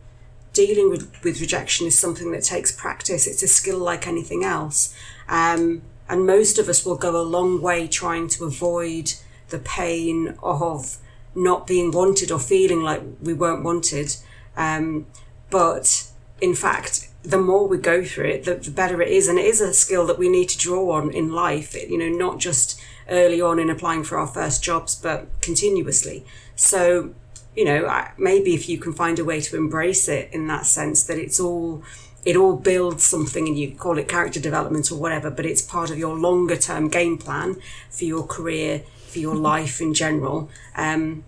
dealing 0.52 0.90
with, 0.90 1.10
with 1.24 1.40
rejection 1.40 1.86
is 1.86 1.98
something 1.98 2.32
that 2.32 2.42
takes 2.42 2.70
practice. 2.70 3.26
It's 3.26 3.42
a 3.42 3.48
skill 3.48 3.78
like 3.78 4.06
anything 4.06 4.44
else. 4.44 4.94
Um, 5.28 5.82
and 6.08 6.26
most 6.26 6.58
of 6.58 6.68
us 6.68 6.84
will 6.84 6.96
go 6.96 7.20
a 7.20 7.22
long 7.22 7.62
way 7.62 7.88
trying 7.88 8.28
to 8.28 8.44
avoid 8.44 9.14
the 9.48 9.58
pain 9.58 10.36
of 10.42 10.98
not 11.34 11.66
being 11.66 11.90
wanted 11.90 12.30
or 12.30 12.38
feeling 12.38 12.82
like 12.82 13.02
we 13.20 13.32
weren't 13.32 13.64
wanted. 13.64 14.16
Um, 14.56 15.06
but 15.50 16.10
in 16.40 16.54
fact, 16.54 17.08
the 17.22 17.38
more 17.38 17.66
we 17.66 17.78
go 17.78 18.04
through 18.04 18.26
it, 18.26 18.44
the, 18.44 18.56
the, 18.56 18.70
better 18.70 19.00
it 19.00 19.08
is. 19.08 19.28
And 19.28 19.38
it 19.38 19.46
is 19.46 19.60
a 19.60 19.72
skill 19.72 20.06
that 20.06 20.18
we 20.18 20.28
need 20.28 20.48
to 20.50 20.58
draw 20.58 20.92
on 20.92 21.10
in 21.10 21.32
life, 21.32 21.74
you 21.74 21.98
know, 21.98 22.08
not 22.08 22.38
just 22.38 22.80
early 23.08 23.40
on 23.40 23.58
in 23.58 23.70
applying 23.70 24.04
for 24.04 24.18
our 24.18 24.26
first 24.26 24.62
jobs, 24.62 24.94
but 24.94 25.26
continuously. 25.40 26.24
So, 26.54 27.14
you 27.56 27.64
know, 27.64 28.06
maybe 28.18 28.54
if 28.54 28.68
you 28.68 28.78
can 28.78 28.92
find 28.92 29.18
a 29.18 29.24
way 29.24 29.40
to 29.40 29.56
embrace 29.56 30.08
it 30.08 30.28
in 30.32 30.46
that 30.48 30.66
sense 30.66 31.04
that 31.04 31.18
it's 31.18 31.40
all, 31.40 31.82
it 32.24 32.36
all 32.36 32.56
builds 32.56 33.04
something 33.04 33.46
and 33.46 33.58
you 33.58 33.74
call 33.74 33.98
it 33.98 34.08
character 34.08 34.40
development 34.40 34.90
or 34.90 34.96
whatever, 34.96 35.30
but 35.30 35.44
it's 35.44 35.62
part 35.62 35.90
of 35.90 35.98
your 35.98 36.16
longer 36.18 36.56
term 36.56 36.88
game 36.88 37.18
plan 37.18 37.56
for 37.90 38.04
your 38.04 38.26
career, 38.26 38.82
for 39.08 39.18
your 39.18 39.36
life 39.36 39.80
in 39.80 39.92
general. 39.92 40.48
Um, 40.74 41.24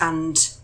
and 0.00 0.54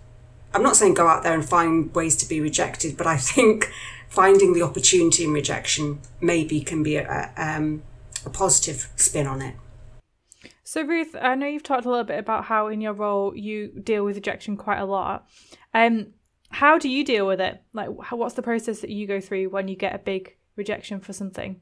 I'm 0.55 0.63
not 0.63 0.77
saying 0.77 0.95
go 0.95 1.09
out 1.09 1.23
there 1.23 1.35
and 1.35 1.45
find 1.45 1.95
ways 1.95 2.17
to 2.17 2.29
be 2.29 2.41
rejected, 2.41 2.97
but 2.97 3.07
I 3.07 3.17
think 3.17 3.71
finding 4.09 4.53
the 4.53 4.63
opportunity 4.63 5.25
in 5.25 5.33
rejection 5.33 6.01
maybe 6.21 6.61
can 6.61 6.83
be 6.83 6.97
a, 6.97 7.33
um, 7.37 7.83
a 8.25 8.31
positive 8.31 8.91
spin 8.97 9.27
on 9.27 9.43
it. 9.43 9.55
So, 10.65 10.83
Ruth, 10.83 11.15
I 11.21 11.35
know 11.35 11.47
you've 11.47 11.63
talked 11.63 11.85
a 11.85 11.91
little 11.91 12.05
bit 12.05 12.19
about 12.19 12.45
how 12.45 12.69
in 12.69 12.81
your 12.81 12.95
role 12.95 13.37
you 13.37 13.69
deal 13.69 14.05
with 14.05 14.17
rejection 14.17 14.57
quite 14.57 14.79
a 14.79 14.87
lot. 14.87 15.27
Um, 15.75 16.15
how 16.53 16.79
do 16.79 16.89
you 16.89 17.05
deal 17.05 17.27
with 17.27 17.41
it? 17.41 17.61
Like, 17.73 17.89
what's 18.13 18.35
the 18.35 18.43
process 18.43 18.81
that 18.81 18.91
you 18.91 19.07
go 19.07 19.21
through 19.21 19.49
when 19.49 19.69
you 19.69 19.77
get 19.77 19.95
a 19.95 19.99
big 19.99 20.37
rejection 20.57 21.01
for 21.01 21.13
something? 21.13 21.61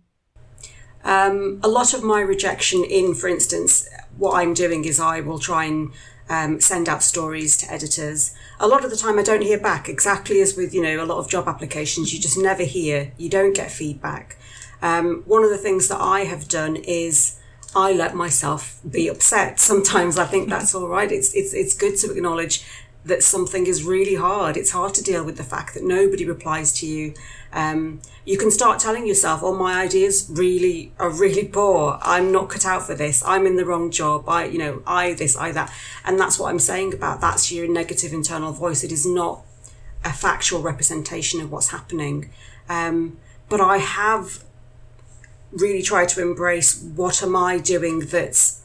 Um, 1.03 1.61
a 1.63 1.69
lot 1.69 1.95
of 1.95 2.03
my 2.03 2.21
rejection 2.21 2.85
in, 2.85 3.15
for 3.15 3.29
instance, 3.29 3.89
what 4.19 4.35
I'm 4.35 4.53
doing 4.53 4.85
is 4.85 5.01
I 5.01 5.21
will 5.21 5.39
try 5.39 5.65
and 5.65 5.93
um, 6.29 6.61
send 6.61 6.89
out 6.89 7.03
stories 7.03 7.57
to 7.59 7.73
editors. 7.73 8.35
A 8.59 8.69
lot 8.69 8.85
of 8.85 8.91
the 8.91 8.97
time, 8.97 9.19
I 9.19 9.23
don't 9.23 9.43
hear 9.43 9.59
back. 9.59 9.89
Exactly 9.89 10.41
as 10.41 10.57
with 10.57 10.75
you 10.75 10.83
know 10.83 11.03
a 11.03 11.07
lot 11.07 11.19
of 11.19 11.29
job 11.29 11.49
applications, 11.49 12.13
you 12.13 12.21
just 12.21 12.39
never 12.39 12.65
hear. 12.65 13.13
You 13.17 13.29
don't 13.29 13.55
get 13.55 13.71
feedback. 13.71 14.39
Um, 14.83 15.23
one 15.27 15.43
of 15.43 15.51
the 15.51 15.59
things 15.59 15.89
that 15.89 16.01
I 16.01 16.21
have 16.21 16.49
done 16.49 16.77
is 16.77 17.39
I 17.75 17.93
let 17.93 18.15
myself 18.15 18.81
be 18.89 19.09
upset. 19.09 19.61
Sometimes 19.61 20.19
I 20.19 20.25
think 20.25 20.49
that's 20.49 20.75
all 20.77 20.89
right. 20.89 21.11
It's 21.11 21.35
it's 21.35 21.55
it's 21.55 21.75
good 21.75 21.97
to 21.99 22.13
acknowledge 22.13 22.65
that 23.05 23.23
something 23.23 23.67
is 23.67 23.85
really 23.85 24.17
hard. 24.17 24.57
It's 24.57 24.71
hard 24.71 24.95
to 24.95 25.03
deal 25.03 25.25
with 25.25 25.37
the 25.37 25.45
fact 25.45 25.75
that 25.75 25.83
nobody 25.83 26.25
replies 26.25 26.73
to 26.81 26.87
you. 26.87 27.15
Um, 27.53 28.01
you 28.25 28.37
can 28.37 28.51
start 28.51 28.79
telling 28.79 29.07
yourself, 29.07 29.43
"Oh, 29.43 29.55
my 29.55 29.81
ideas 29.81 30.27
really 30.29 30.93
are 30.99 31.11
really 31.11 31.47
poor. 31.47 31.99
I'm 32.03 32.31
not 32.31 32.51
cut 32.51 32.67
out 32.67 32.87
for 32.87 32.95
this. 32.95 33.23
I'm 33.27 33.47
in 33.47 33.57
the 33.57 33.65
wrong 33.65 33.91
job. 33.91 34.29
I, 34.29 34.45
you 34.45 34.59
know, 34.59 34.83
I 34.87 35.15
this, 35.15 35.37
I 35.37 35.51
that," 35.53 35.73
and 36.05 36.21
that's 36.21 36.39
what 36.39 36.51
I'm 36.51 36.59
saying 36.59 36.95
about 36.95 37.21
that's 37.21 37.51
your 37.51 37.67
negative 37.69 38.13
internal 38.13 38.53
voice. 38.53 38.85
It 38.85 38.93
is 38.93 39.07
not 39.07 39.43
a 40.05 40.13
factual 40.13 40.63
representation 40.63 41.41
of 41.41 41.51
what's 41.51 41.69
happening. 41.69 42.31
Um, 42.69 43.19
but 43.49 43.61
I 43.61 43.79
have 43.79 44.45
really 45.53 45.83
tried 45.83 46.09
to 46.11 46.23
embrace 46.23 46.81
what 46.81 47.23
am 47.23 47.35
I 47.35 47.59
doing 47.59 48.01
that's 48.01 48.60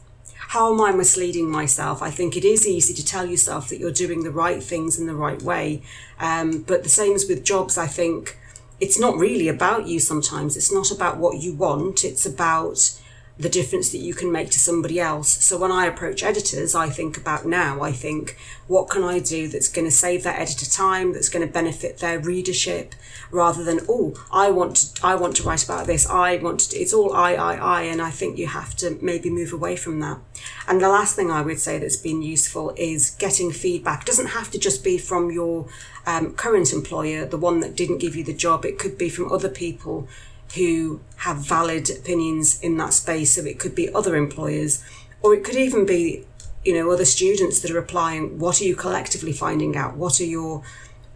how 0.50 0.74
am 0.74 0.82
I 0.82 0.92
misleading 0.92 1.50
myself? 1.50 2.02
I 2.02 2.12
think 2.12 2.38
it 2.38 2.46
is 2.46 2.68
easy 2.68 2.94
to 2.94 3.06
tell 3.06 3.26
yourself 3.26 3.70
that 3.70 3.80
you're 3.80 3.92
doing 3.92 4.24
the 4.24 4.32
right 4.32 4.62
things 4.62 5.00
in 5.00 5.08
the 5.08 5.16
right 5.16 5.42
way. 5.42 5.82
Um, 6.20 6.62
but 6.62 6.84
the 6.84 6.90
same 6.90 7.14
as 7.14 7.28
with 7.28 7.44
jobs, 7.44 7.78
I 7.78 7.88
think 7.88 8.38
it's 8.80 9.00
not 9.00 9.18
really 9.18 9.48
about 9.48 9.88
you 9.88 10.00
sometimes. 10.00 10.56
It's 10.56 10.72
not 10.72 10.92
about 10.92 11.18
what 11.18 11.42
you 11.42 11.54
want. 11.54 12.04
It's 12.04 12.26
about 12.26 13.00
the 13.38 13.50
difference 13.50 13.92
that 13.92 13.98
you 13.98 14.14
can 14.14 14.32
make 14.32 14.50
to 14.50 14.60
somebody 14.60 14.98
else. 14.98 15.44
So 15.44 15.58
when 15.58 15.72
I 15.72 15.86
approach 15.86 16.24
editors, 16.24 16.74
I 16.74 16.90
think 16.90 17.18
about 17.18 17.46
now, 17.46 17.82
I 17.82 17.92
think, 17.92 18.38
what 18.68 18.90
can 18.90 19.04
I 19.04 19.20
do 19.20 19.50
that's 19.50 19.68
going 19.68 19.86
to 19.86 19.92
save 19.92 20.24
that 20.24 20.40
editor 20.40 20.66
time, 20.66 21.12
that's 21.12 21.28
going 21.28 21.46
to 21.46 21.52
benefit 21.52 21.98
their 21.98 22.18
readership, 22.18 22.96
rather 23.32 23.62
than, 23.62 23.82
oh, 23.90 24.14
I 24.32 24.52
want 24.52 24.76
to, 24.78 25.06
I 25.06 25.16
want 25.16 25.36
to 25.36 25.44
write 25.44 25.66
about 25.66 25.86
this, 25.86 26.10
I 26.10 26.38
want 26.38 26.62
to, 26.62 26.78
it's 26.78 26.94
all 26.94 27.14
I, 27.14 27.34
I, 27.34 27.56
I, 27.56 27.82
and 27.82 28.02
I 28.02 28.10
think 28.10 28.38
you 28.38 28.48
have 28.48 28.74
to 28.78 28.98
maybe 29.02 29.30
move 29.30 29.52
away 29.52 29.76
from 29.76 30.00
that. 30.00 30.20
And 30.66 30.82
the 30.82 30.88
last 30.88 31.18
thing 31.18 31.30
I 31.30 31.42
would 31.42 31.60
say 31.60 31.78
that's 31.78 31.98
been 31.98 32.22
useful 32.22 32.74
is 32.78 33.10
getting 33.10 33.52
feedback. 33.52 34.04
It 34.04 34.08
doesn't 34.08 34.28
have 34.28 34.50
to 34.52 34.58
just 34.58 34.82
be 34.82 34.98
from 34.98 35.30
your 35.30 35.68
um, 36.06 36.34
current 36.36 36.72
employer, 36.72 37.26
the 37.26 37.38
one 37.38 37.60
that 37.60 37.76
didn't 37.76 37.98
give 37.98 38.16
you 38.16 38.24
the 38.24 38.34
job. 38.34 38.64
It 38.64 38.80
could 38.80 38.98
be 38.98 39.10
from 39.10 39.30
other 39.30 39.50
people 39.50 40.08
who 40.56 41.02
have 41.18 41.38
valid 41.38 41.90
opinions 41.90 42.60
in 42.62 42.78
that 42.78 42.94
space. 42.94 43.36
So 43.36 43.44
it 43.44 43.60
could 43.60 43.76
be 43.76 43.94
other 43.94 44.16
employers, 44.16 44.84
or 45.22 45.34
it 45.34 45.44
could 45.44 45.56
even 45.56 45.86
be, 45.86 46.26
you 46.64 46.74
know, 46.74 46.92
other 46.92 47.06
students 47.06 47.60
that 47.62 47.72
are 47.72 47.80
applying. 47.80 48.40
What 48.40 48.62
are 48.62 48.66
you 48.66 48.76
collectively 48.76 49.34
finding 49.34 49.76
out? 49.76 49.96
What 49.96 50.20
are 50.20 50.26
your 50.26 50.64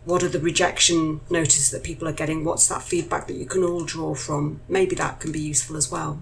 what 0.05 0.23
are 0.23 0.29
the 0.29 0.39
rejection 0.39 1.21
notices 1.29 1.71
that 1.71 1.83
people 1.83 2.07
are 2.07 2.13
getting? 2.13 2.43
What's 2.43 2.67
that 2.67 2.81
feedback 2.81 3.27
that 3.27 3.35
you 3.35 3.45
can 3.45 3.63
all 3.63 3.83
draw 3.83 4.15
from? 4.15 4.61
Maybe 4.67 4.95
that 4.95 5.19
can 5.19 5.31
be 5.31 5.39
useful 5.39 5.77
as 5.77 5.91
well. 5.91 6.21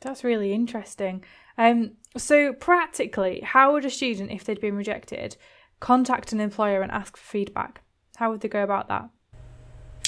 That's 0.00 0.22
really 0.22 0.52
interesting. 0.52 1.24
Um, 1.58 1.92
so, 2.16 2.52
practically, 2.52 3.40
how 3.40 3.72
would 3.72 3.84
a 3.84 3.90
student, 3.90 4.30
if 4.30 4.44
they'd 4.44 4.60
been 4.60 4.76
rejected, 4.76 5.36
contact 5.78 6.32
an 6.32 6.40
employer 6.40 6.82
and 6.82 6.92
ask 6.92 7.16
for 7.16 7.24
feedback? 7.24 7.82
How 8.16 8.30
would 8.30 8.40
they 8.40 8.48
go 8.48 8.62
about 8.62 8.88
that? 8.88 9.10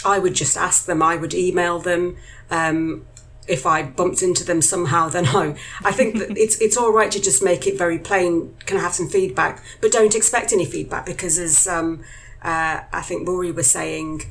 I 0.05 0.19
would 0.19 0.35
just 0.35 0.57
ask 0.57 0.87
them. 0.87 1.03
I 1.03 1.17
would 1.17 1.35
email 1.35 1.79
them. 1.79 2.17
Um, 2.51 3.07
if 3.49 3.67
I 3.67 3.83
bumped 3.83 4.23
into 4.23 4.45
them 4.45 4.63
somehow, 4.63 5.09
then 5.09 5.27
I, 5.27 5.57
I 5.85 5.93
think 5.93 6.19
that 6.19 6.31
it's 6.37 6.61
it's 6.61 6.77
all 6.77 6.93
right 6.93 7.11
to 7.11 7.21
just 7.21 7.43
make 7.43 7.67
it 7.67 7.77
very 7.77 7.99
plain. 7.99 8.55
Can 8.67 8.77
I 8.77 8.81
have 8.81 8.95
some 8.95 9.09
feedback? 9.09 9.63
But 9.81 9.93
don't 9.93 10.15
expect 10.15 10.53
any 10.53 10.65
feedback 10.65 11.07
because, 11.07 11.39
as 11.39 11.67
um, 11.67 12.03
uh, 12.43 12.83
I 12.93 13.03
think 13.03 13.27
Rory 13.27 13.51
was 13.51 13.71
saying, 13.71 14.23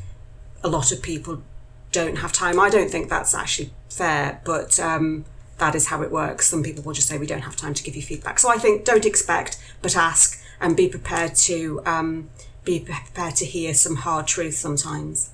a 0.64 0.70
lot 0.70 0.92
of 0.92 1.02
people 1.02 1.44
don't 1.92 2.20
have 2.20 2.32
time. 2.32 2.60
I 2.60 2.70
don't 2.70 2.90
think 2.90 3.10
that's 3.10 3.36
actually 3.36 3.72
fair, 3.90 4.42
but 4.46 4.80
um, 4.80 5.26
that 5.58 5.76
is 5.76 5.88
how 5.88 6.02
it 6.02 6.12
works. 6.12 6.48
Some 6.48 6.64
people 6.64 6.84
will 6.84 6.94
just 6.94 7.08
say 7.08 7.18
we 7.18 7.28
don't 7.28 7.42
have 7.42 7.56
time 7.56 7.74
to 7.74 7.84
give 7.84 7.96
you 7.96 8.02
feedback. 8.02 8.40
So 8.40 8.50
I 8.50 8.58
think 8.58 8.86
don't 8.86 9.06
expect, 9.06 9.58
but 9.82 9.96
ask 9.96 10.42
and 10.60 10.78
be 10.78 10.88
prepared 10.88 11.36
to 11.36 11.82
um, 11.86 12.30
be 12.64 12.80
prepared 12.80 13.36
to 13.38 13.46
hear 13.46 13.74
some 13.74 13.98
hard 13.98 14.28
truth 14.28 14.56
sometimes. 14.56 15.32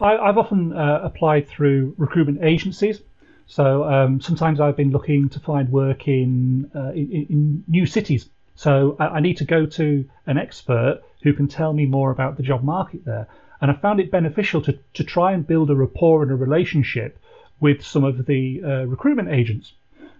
I, 0.00 0.26
have 0.26 0.38
often 0.38 0.72
uh, 0.72 1.00
applied 1.02 1.48
through 1.48 1.94
recruitment 1.98 2.42
agencies. 2.42 3.00
So 3.46 3.84
um, 3.84 4.20
sometimes 4.20 4.60
I've 4.60 4.76
been 4.76 4.90
looking 4.90 5.28
to 5.30 5.40
find 5.40 5.70
work 5.70 6.08
in, 6.08 6.70
uh, 6.74 6.92
in, 6.92 7.26
in, 7.28 7.64
new 7.68 7.86
cities. 7.86 8.28
So 8.56 8.96
I, 8.98 9.06
I, 9.06 9.20
need 9.20 9.36
to 9.38 9.44
go 9.44 9.66
to 9.66 10.04
an 10.26 10.38
expert 10.38 11.02
who 11.22 11.32
can 11.32 11.48
tell 11.48 11.72
me 11.72 11.86
more 11.86 12.10
about 12.10 12.36
the 12.36 12.42
job 12.42 12.62
market 12.62 13.04
there. 13.04 13.28
And 13.60 13.70
I 13.70 13.74
found 13.74 14.00
it 14.00 14.10
beneficial 14.10 14.62
to, 14.62 14.78
to 14.94 15.04
try 15.04 15.32
and 15.32 15.46
build 15.46 15.70
a 15.70 15.74
rapport 15.74 16.22
and 16.22 16.32
a 16.32 16.36
relationship 16.36 17.18
with 17.60 17.84
some 17.84 18.04
of 18.04 18.26
the 18.26 18.62
uh, 18.64 18.68
recruitment 18.86 19.28
agents. 19.28 19.72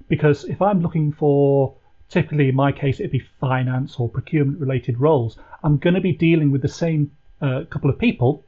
Because 0.08 0.44
if 0.44 0.60
I'm 0.60 0.80
looking 0.80 1.12
for, 1.12 1.74
typically 2.08 2.48
in 2.50 2.54
my 2.54 2.72
case, 2.72 3.00
it'd 3.00 3.10
be 3.10 3.24
finance 3.40 3.96
or 3.98 4.08
procurement 4.08 4.60
related 4.60 5.00
roles, 5.00 5.38
I'm 5.62 5.78
going 5.78 5.94
to 5.94 6.00
be 6.00 6.12
dealing 6.12 6.50
with 6.50 6.62
the 6.62 6.68
same 6.68 7.10
uh, 7.40 7.64
couple 7.70 7.90
of 7.90 7.98
people 7.98 8.44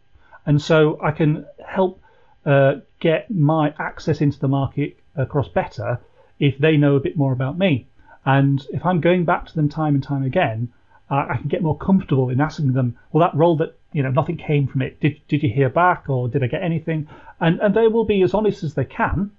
and 0.47 0.63
so 0.63 0.99
I 1.03 1.11
can 1.11 1.45
help 1.67 2.01
uh, 2.47 2.77
get 3.01 3.31
my 3.31 3.75
access 3.79 4.21
into 4.21 4.39
the 4.39 4.49
market 4.49 4.97
across 5.17 5.49
better 5.49 6.01
if 6.39 6.59
they 6.59 6.77
know 6.77 6.97
a 6.97 7.01
bit 7.01 7.17
more 7.17 7.33
about 7.33 7.59
me. 7.59 7.87
And 8.25 8.65
if 8.71 8.85
I'm 8.85 9.01
going 9.01 9.25
back 9.25 9.47
to 9.47 9.55
them 9.55 9.69
time 9.69 9.95
and 9.95 10.03
time 10.03 10.23
again, 10.23 10.69
uh, 11.11 11.27
I 11.31 11.37
can 11.37 11.49
get 11.49 11.63
more 11.63 11.77
comfortable 11.77 12.31
in 12.31 12.41
asking 12.41 12.73
them, 12.73 12.97
well, 13.13 13.21
that 13.21 13.37
role 13.37 13.57
that 13.59 13.77
you 13.93 14.03
know 14.03 14.11
nothing 14.11 14.37
came 14.37 14.67
from 14.67 14.83
it. 14.83 15.01
Did 15.01 15.21
did 15.29 15.43
you 15.43 15.49
hear 15.49 15.69
back 15.69 16.09
or 16.09 16.29
did 16.29 16.43
I 16.43 16.49
get 16.49 16.63
anything? 16.63 17.09
And 17.41 17.61
and 17.61 17.75
they 17.75 17.89
will 17.89 18.05
be 18.05 18.23
as 18.23 18.35
honest 18.35 18.65
as 18.65 18.75
they 18.75 18.85
can. 18.85 19.31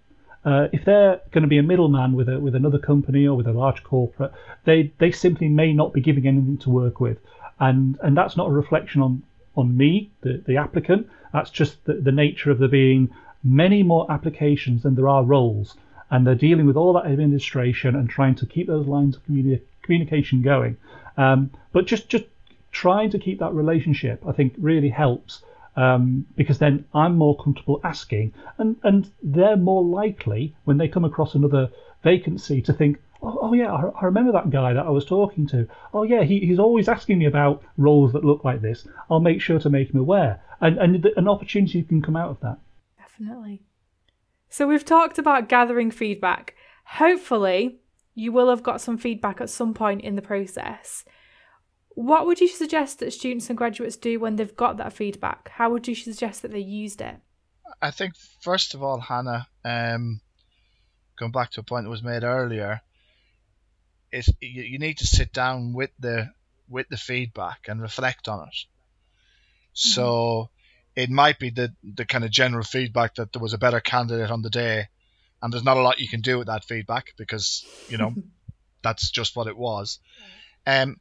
Uh, 0.46 0.70
if 0.72 0.86
they're 0.86 1.20
going 1.32 1.42
to 1.42 1.48
be 1.50 1.58
a 1.58 1.64
middleman 1.64 2.14
with 2.14 2.30
a 2.30 2.40
with 2.40 2.56
another 2.56 2.80
company 2.80 3.28
or 3.28 3.36
with 3.36 3.48
a 3.48 3.52
large 3.52 3.84
corporate, 3.84 4.32
they 4.64 4.94
they 4.98 5.12
simply 5.12 5.50
may 5.50 5.74
not 5.74 5.92
be 5.94 6.00
giving 6.00 6.26
anything 6.26 6.58
to 6.60 6.70
work 6.70 7.02
with, 7.02 7.18
and 7.60 8.00
and 8.02 8.16
that's 8.16 8.38
not 8.38 8.48
a 8.48 8.52
reflection 8.52 9.02
on 9.02 9.24
on 9.58 9.76
me, 9.76 10.12
the, 10.22 10.44
the 10.46 10.58
applicant. 10.58 11.08
That's 11.34 11.50
just 11.50 11.84
the, 11.86 11.96
the 11.96 12.12
nature 12.12 12.52
of 12.52 12.60
there 12.60 12.70
being 12.70 13.10
many 13.44 13.84
more 13.84 14.10
applications 14.12 14.84
than 14.84 14.96
there 14.96 15.10
are 15.10 15.24
roles. 15.24 15.76
And 16.10 16.26
they're 16.26 16.36
dealing 16.36 16.66
with 16.66 16.78
all 16.78 16.94
that 16.94 17.06
administration 17.06 17.96
and 17.96 18.10
trying 18.10 18.36
to 18.36 18.46
keep 18.46 18.68
those 18.68 18.88
lines 18.88 19.18
of 19.18 19.26
communi- 19.26 19.62
communication 19.82 20.42
going. 20.42 20.78
Um, 21.18 21.52
but 21.74 21.86
just 21.86 22.08
just 22.08 22.26
trying 22.72 23.10
to 23.10 23.20
keep 23.20 23.40
that 23.40 23.54
relationship, 23.54 24.24
I 24.28 24.32
think, 24.32 24.54
really 24.58 24.90
helps. 24.90 25.44
Um, 25.76 26.26
because 26.36 26.58
then 26.58 26.86
I'm 26.94 27.16
more 27.18 27.38
comfortable 27.38 27.80
asking, 27.84 28.34
and, 28.58 28.78
and 28.84 29.12
they're 29.22 29.58
more 29.58 29.84
likely 29.84 30.56
when 30.64 30.78
they 30.78 30.88
come 30.88 31.06
across 31.06 31.36
another 31.36 31.70
vacancy 32.04 32.62
to 32.64 32.74
think, 32.74 32.98
oh, 33.22 33.40
oh 33.42 33.54
yeah, 33.54 33.72
I, 33.72 33.90
I, 34.02 34.06
remember 34.06 34.32
that 34.32 34.50
guy 34.50 34.74
that 34.74 34.86
I 34.86 34.90
was 34.90 35.06
talking 35.06 35.48
to. 35.48 35.68
Oh 35.94 36.04
yeah, 36.04 36.24
he, 36.24 36.40
he's 36.40 36.60
always 36.60 36.88
asking 36.88 37.20
me 37.20 37.26
about 37.26 37.64
roles 37.78 38.14
that 38.14 38.26
look 38.26 38.44
like 38.44 38.62
this. 38.62 38.88
I'll 39.10 39.20
make 39.20 39.42
sure 39.42 39.60
to 39.60 39.70
make 39.70 39.92
him 39.92 40.00
aware, 40.00 40.42
and 40.62 40.78
and 40.78 41.06
an 41.16 41.28
opportunity 41.28 41.84
can 41.84 42.02
come 42.02 42.16
out 42.16 42.30
of 42.30 42.40
that. 42.42 42.58
Definitely. 42.98 43.64
So 44.50 44.68
we've 44.68 44.86
talked 44.86 45.18
about 45.18 45.50
gathering 45.50 45.92
feedback. 45.92 46.56
Hopefully, 46.86 47.80
you 48.16 48.32
will 48.32 48.50
have 48.50 48.64
got 48.64 48.82
some 48.82 48.98
feedback 48.98 49.42
at 49.42 49.50
some 49.50 49.74
point 49.74 50.02
in 50.02 50.16
the 50.16 50.22
process. 50.22 51.04
What 51.90 52.26
would 52.26 52.40
you 52.40 52.48
suggest 52.48 53.00
that 53.00 53.12
students 53.12 53.50
and 53.50 53.58
graduates 53.58 53.98
do 53.98 54.20
when 54.20 54.36
they've 54.36 54.56
got 54.56 54.78
that 54.78 54.94
feedback? 54.94 55.50
How 55.50 55.72
would 55.72 55.88
you 55.88 55.96
suggest 55.96 56.42
that 56.44 56.52
they 56.52 56.60
used 56.60 57.02
it? 57.02 57.18
I 57.82 57.92
think 57.92 58.14
first 58.42 58.74
of 58.74 58.82
all, 58.82 59.00
Hannah, 59.00 59.48
um, 59.66 60.22
going 61.18 61.32
back 61.32 61.52
to 61.52 61.62
a 61.62 61.64
point 61.64 61.86
that 61.86 61.90
was 61.90 62.04
made 62.04 62.24
earlier, 62.24 62.82
is 64.12 64.32
you, 64.42 64.64
you 64.64 64.80
need 64.80 65.00
to 65.00 65.08
sit 65.08 65.34
down 65.34 65.74
with 65.74 65.92
the 66.00 66.32
with 66.70 66.88
the 66.90 66.98
feedback 66.98 67.68
and 67.68 67.82
reflect 67.82 68.28
on 68.28 68.48
it. 68.48 68.56
So 69.74 70.50
mm-hmm. 70.96 71.02
it 71.02 71.10
might 71.10 71.40
be 71.40 71.50
the 71.50 71.74
the 71.84 72.06
kind 72.06 72.24
of 72.24 72.32
general 72.32 72.64
feedback 72.64 73.16
that 73.16 73.32
there 73.34 73.42
was 73.42 73.54
a 73.54 73.58
better 73.58 73.80
candidate 73.80 74.32
on 74.32 74.42
the 74.42 74.50
day, 74.50 74.88
and 75.42 75.52
there's 75.52 75.64
not 75.64 75.78
a 75.78 75.82
lot 75.82 76.00
you 76.00 76.08
can 76.08 76.22
do 76.22 76.38
with 76.38 76.48
that 76.48 76.66
feedback 76.66 77.14
because 77.18 77.66
you 77.90 77.98
know 77.98 78.14
that's 78.82 79.12
just 79.12 79.36
what 79.36 79.48
it 79.48 79.58
was. 79.58 80.00
Um, 80.66 81.00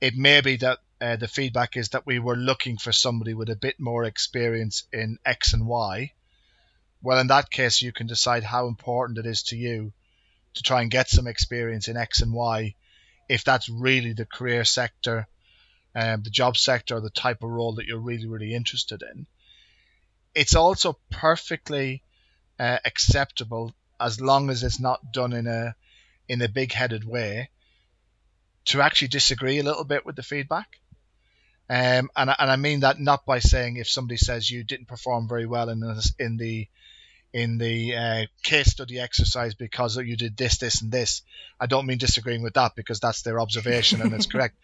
it 0.00 0.16
may 0.16 0.40
be 0.40 0.56
that 0.56 0.78
uh, 1.00 1.16
the 1.16 1.28
feedback 1.28 1.76
is 1.76 1.90
that 1.90 2.06
we 2.06 2.18
were 2.18 2.36
looking 2.36 2.76
for 2.76 2.92
somebody 2.92 3.34
with 3.34 3.50
a 3.50 3.56
bit 3.56 3.78
more 3.78 4.04
experience 4.04 4.84
in 4.92 5.18
X 5.24 5.52
and 5.52 5.66
Y. 5.66 6.12
Well, 7.02 7.18
in 7.18 7.28
that 7.28 7.50
case, 7.50 7.80
you 7.80 7.92
can 7.92 8.06
decide 8.06 8.44
how 8.44 8.66
important 8.66 9.18
it 9.18 9.26
is 9.26 9.44
to 9.44 9.56
you 9.56 9.92
to 10.54 10.62
try 10.62 10.82
and 10.82 10.90
get 10.90 11.08
some 11.08 11.26
experience 11.26 11.88
in 11.88 11.96
X 11.96 12.22
and 12.22 12.32
Y 12.32 12.74
if 13.28 13.44
that's 13.44 13.68
really 13.68 14.12
the 14.12 14.26
career 14.26 14.64
sector, 14.64 15.28
um, 15.94 16.22
the 16.22 16.30
job 16.30 16.56
sector, 16.56 16.96
or 16.96 17.00
the 17.00 17.10
type 17.10 17.44
of 17.44 17.50
role 17.50 17.74
that 17.74 17.86
you're 17.86 18.00
really, 18.00 18.26
really 18.26 18.54
interested 18.54 19.02
in. 19.02 19.26
It's 20.34 20.56
also 20.56 20.98
perfectly 21.10 22.02
uh, 22.58 22.78
acceptable 22.84 23.72
as 24.00 24.20
long 24.20 24.50
as 24.50 24.64
it's 24.64 24.80
not 24.80 25.12
done 25.12 25.32
in 25.32 25.46
a 25.46 25.74
in 26.28 26.42
a 26.42 26.48
big-headed 26.48 27.04
way 27.04 27.50
to 28.64 28.80
actually 28.80 29.08
disagree 29.08 29.58
a 29.58 29.64
little 29.64 29.84
bit 29.84 30.06
with 30.06 30.16
the 30.16 30.22
feedback. 30.22 30.78
Um, 31.68 32.10
and, 32.16 32.30
and 32.36 32.50
I 32.50 32.56
mean 32.56 32.80
that 32.80 32.98
not 32.98 33.24
by 33.24 33.38
saying 33.38 33.76
if 33.76 33.88
somebody 33.88 34.16
says 34.16 34.50
you 34.50 34.64
didn't 34.64 34.88
perform 34.88 35.28
very 35.28 35.46
well 35.46 35.68
in 35.68 35.82
in 36.18 36.36
the 36.36 36.66
in 37.32 37.58
the 37.58 37.94
uh, 37.96 38.26
case 38.42 38.70
study 38.70 38.98
exercise 38.98 39.54
because 39.54 39.96
you 39.96 40.16
did 40.16 40.36
this, 40.36 40.58
this, 40.58 40.82
and 40.82 40.90
this. 40.90 41.22
I 41.60 41.66
don't 41.66 41.86
mean 41.86 41.98
disagreeing 41.98 42.42
with 42.42 42.54
that 42.54 42.74
because 42.74 43.00
that's 43.00 43.22
their 43.22 43.40
observation 43.40 44.02
and 44.02 44.12
it's 44.12 44.26
correct. 44.32 44.56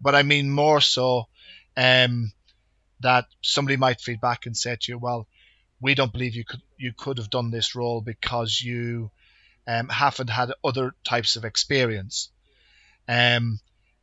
But 0.00 0.14
I 0.14 0.22
mean 0.22 0.50
more 0.50 0.80
so 0.80 1.28
um, 1.76 2.32
that 3.00 3.26
somebody 3.42 3.76
might 3.76 4.00
feed 4.00 4.20
back 4.20 4.46
and 4.46 4.56
say 4.56 4.76
to 4.78 4.92
you, 4.92 4.98
"Well, 4.98 5.26
we 5.80 5.94
don't 5.94 6.12
believe 6.12 6.34
you 6.34 6.44
could 6.44 6.62
you 6.76 6.92
could 6.96 7.18
have 7.18 7.30
done 7.30 7.50
this 7.50 7.74
role 7.74 8.00
because 8.00 8.60
you 8.60 9.10
um, 9.66 9.88
haven't 9.88 10.30
had 10.30 10.52
other 10.62 10.94
types 11.04 11.36
of 11.36 11.44
experience." 11.44 12.30
Um, 13.08 13.60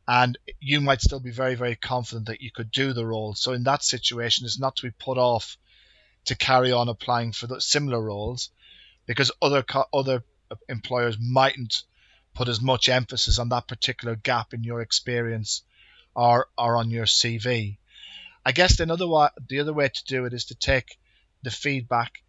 and 0.08 0.36
you 0.60 0.80
might 0.80 1.00
still 1.00 1.20
be 1.20 1.30
very, 1.30 1.54
very 1.54 1.76
confident 1.76 2.26
that 2.26 2.40
you 2.40 2.50
could 2.50 2.70
do 2.70 2.92
the 2.92 3.06
role. 3.06 3.34
So 3.34 3.52
in 3.52 3.62
that 3.64 3.84
situation, 3.84 4.44
it's 4.44 4.58
not 4.58 4.76
to 4.76 4.88
be 4.88 4.94
put 4.98 5.16
off 5.16 5.56
to 6.26 6.36
carry 6.36 6.72
on 6.72 6.88
applying 6.88 7.32
for 7.32 7.60
similar 7.60 8.00
roles, 8.00 8.50
because 9.06 9.32
other 9.40 9.64
other 9.92 10.24
employers 10.68 11.16
mightn't 11.20 11.82
put 12.34 12.48
as 12.48 12.60
much 12.60 12.88
emphasis 12.88 13.38
on 13.38 13.48
that 13.50 13.68
particular 13.68 14.14
gap 14.14 14.54
in 14.54 14.64
your 14.64 14.80
experience 14.80 15.62
or 16.14 16.48
or 16.56 16.76
on 16.76 16.90
your 16.90 17.06
CV. 17.06 17.76
I 18.44 18.52
guess 18.52 18.80
another 18.80 19.06
way, 19.06 19.28
the 19.48 19.60
other 19.60 19.72
way 19.72 19.88
to 19.88 20.04
do 20.06 20.24
it 20.24 20.32
is 20.32 20.46
to 20.46 20.54
take 20.54 20.98
the 21.42 21.50
feedback 21.50 22.22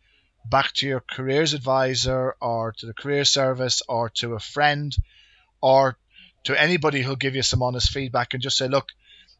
back 0.46 0.74
to 0.74 0.88
your 0.88 1.00
careers 1.00 1.54
advisor 1.54 2.36
or 2.42 2.74
to 2.74 2.86
the 2.86 2.94
career 2.94 3.26
service 3.26 3.82
or 3.88 4.10
to 4.10 4.34
a 4.34 4.40
friend 4.40 4.96
or 5.62 5.98
to 6.44 6.62
anybody 6.62 7.02
who'll 7.02 7.16
give 7.16 7.36
you 7.36 7.42
some 7.42 7.64
honest 7.64 7.92
feedback 7.92 8.34
and 8.34 8.44
just 8.44 8.58
say, 8.58 8.68
look, 8.68 8.90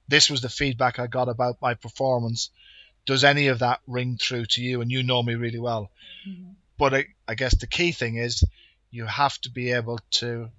this 0.08 0.30
was 0.30 0.42
the 0.42 0.50
feedback 0.50 1.00
I 1.00 1.08
got 1.08 1.30
about 1.30 1.62
my 1.62 1.74
performance. 1.74 2.50
Does 3.06 3.24
any 3.24 3.48
of 3.48 3.60
that 3.60 3.82
ring 3.88 4.18
through 4.18 4.46
to 4.48 4.62
you? 4.62 4.82
And 4.82 4.92
you 4.92 5.04
know 5.04 5.22
me 5.22 5.36
really 5.36 5.60
well. 5.60 5.92
Mm-hmm. 6.28 6.52
But 6.78 6.94
I, 6.94 7.06
I 7.28 7.36
guess 7.36 7.56
the 7.56 7.68
key 7.68 7.92
thing 7.92 8.16
is 8.16 8.44
you 8.92 9.06
have 9.06 9.40
to 9.42 9.50
be 9.50 9.72
able 9.72 10.00
to 10.12 10.50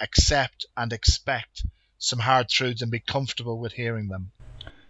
accept 0.00 0.66
and 0.76 0.92
expect 0.92 1.64
some 1.98 2.18
hard 2.18 2.48
truths 2.48 2.82
and 2.82 2.90
be 2.90 2.98
comfortable 2.98 3.58
with 3.58 3.72
hearing 3.72 4.08
them. 4.08 4.32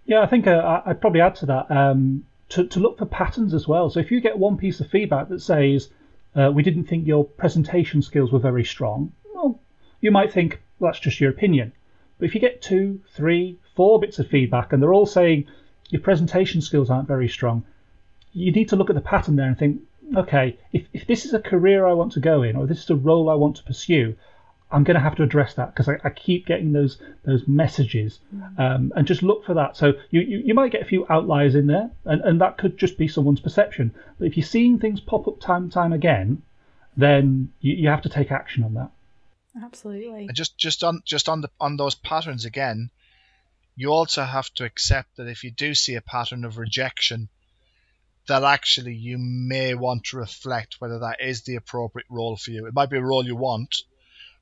Yeah, 0.04 0.22
I 0.22 0.26
think 0.26 0.46
uh, 0.46 0.82
I'd 0.84 1.00
probably 1.00 1.20
add 1.20 1.36
to 1.36 1.46
that 1.46 1.70
um, 1.70 2.26
to, 2.50 2.66
to 2.66 2.80
look 2.80 2.98
for 2.98 3.06
patterns 3.06 3.54
as 3.54 3.68
well. 3.68 3.90
So 3.90 4.00
if 4.00 4.10
you 4.10 4.20
get 4.20 4.38
one 4.38 4.56
piece 4.56 4.80
of 4.80 4.88
feedback 4.88 5.28
that 5.28 5.40
says, 5.40 5.90
uh, 6.34 6.50
we 6.52 6.62
didn't 6.62 6.84
think 6.84 7.06
your 7.06 7.24
presentation 7.24 8.02
skills 8.02 8.32
were 8.32 8.38
very 8.38 8.64
strong, 8.64 9.12
well, 9.34 9.60
you 10.00 10.10
might 10.10 10.32
think, 10.32 10.60
well, 10.78 10.90
that's 10.90 11.00
just 11.00 11.20
your 11.20 11.30
opinion. 11.30 11.72
But 12.18 12.26
if 12.26 12.34
you 12.34 12.40
get 12.40 12.62
two, 12.62 13.00
three, 13.14 13.58
four 13.76 14.00
bits 14.00 14.18
of 14.18 14.28
feedback 14.28 14.72
and 14.72 14.82
they're 14.82 14.94
all 14.94 15.06
saying 15.06 15.46
your 15.92 16.00
presentation 16.00 16.60
skills 16.60 16.90
aren't 16.90 17.06
very 17.06 17.28
strong, 17.28 17.64
you 18.32 18.50
need 18.50 18.68
to 18.70 18.76
look 18.76 18.90
at 18.90 18.96
the 18.96 19.02
pattern 19.02 19.36
there 19.36 19.46
and 19.46 19.58
think, 19.58 19.82
okay, 20.16 20.58
if, 20.72 20.86
if 20.92 21.06
this 21.06 21.24
is 21.26 21.34
a 21.34 21.38
career 21.38 21.86
I 21.86 21.92
want 21.92 22.12
to 22.12 22.20
go 22.20 22.42
in 22.42 22.56
or 22.56 22.66
this 22.66 22.82
is 22.82 22.90
a 22.90 22.96
role 22.96 23.28
I 23.28 23.34
want 23.34 23.56
to 23.56 23.62
pursue, 23.62 24.16
I'm 24.70 24.84
going 24.84 24.94
to 24.94 25.00
have 25.00 25.16
to 25.16 25.22
address 25.22 25.52
that 25.54 25.74
because 25.74 25.88
I, 25.88 25.98
I, 26.02 26.08
keep 26.08 26.46
getting 26.46 26.72
those 26.72 26.96
those 27.24 27.46
messages, 27.46 28.20
mm. 28.34 28.58
um, 28.58 28.90
and 28.96 29.06
just 29.06 29.22
look 29.22 29.44
for 29.44 29.52
that. 29.52 29.76
So 29.76 29.92
you, 30.10 30.22
you, 30.22 30.38
you 30.46 30.54
might 30.54 30.72
get 30.72 30.80
a 30.80 30.86
few 30.86 31.06
outliers 31.10 31.54
in 31.54 31.66
there, 31.66 31.90
and, 32.06 32.22
and 32.22 32.40
that 32.40 32.56
could 32.56 32.78
just 32.78 32.96
be 32.96 33.06
someone's 33.06 33.40
perception. 33.40 33.94
But 34.18 34.28
if 34.28 34.36
you're 34.38 34.46
seeing 34.46 34.78
things 34.78 34.98
pop 34.98 35.28
up 35.28 35.40
time 35.40 35.64
and 35.64 35.72
time 35.72 35.92
again, 35.92 36.40
then 36.96 37.52
you, 37.60 37.74
you 37.74 37.88
have 37.88 38.00
to 38.02 38.08
take 38.08 38.32
action 38.32 38.64
on 38.64 38.72
that. 38.74 38.90
Absolutely. 39.62 40.26
And 40.28 40.34
just 40.34 40.56
just 40.56 40.82
on 40.82 41.02
just 41.04 41.28
on 41.28 41.42
the 41.42 41.50
on 41.60 41.76
those 41.76 41.94
patterns 41.94 42.46
again, 42.46 42.90
you 43.74 43.90
also 43.90 44.22
have 44.22 44.52
to 44.54 44.64
accept 44.64 45.16
that 45.16 45.28
if 45.28 45.44
you 45.44 45.50
do 45.50 45.74
see 45.74 45.94
a 45.94 46.02
pattern 46.02 46.44
of 46.44 46.58
rejection, 46.58 47.28
that 48.28 48.44
actually 48.44 48.94
you 48.94 49.18
may 49.18 49.74
want 49.74 50.04
to 50.04 50.16
reflect 50.16 50.76
whether 50.78 51.00
that 51.00 51.20
is 51.20 51.42
the 51.42 51.56
appropriate 51.56 52.06
role 52.08 52.36
for 52.36 52.50
you. 52.50 52.66
It 52.66 52.74
might 52.74 52.90
be 52.90 52.98
a 52.98 53.02
role 53.02 53.24
you 53.24 53.36
want, 53.36 53.74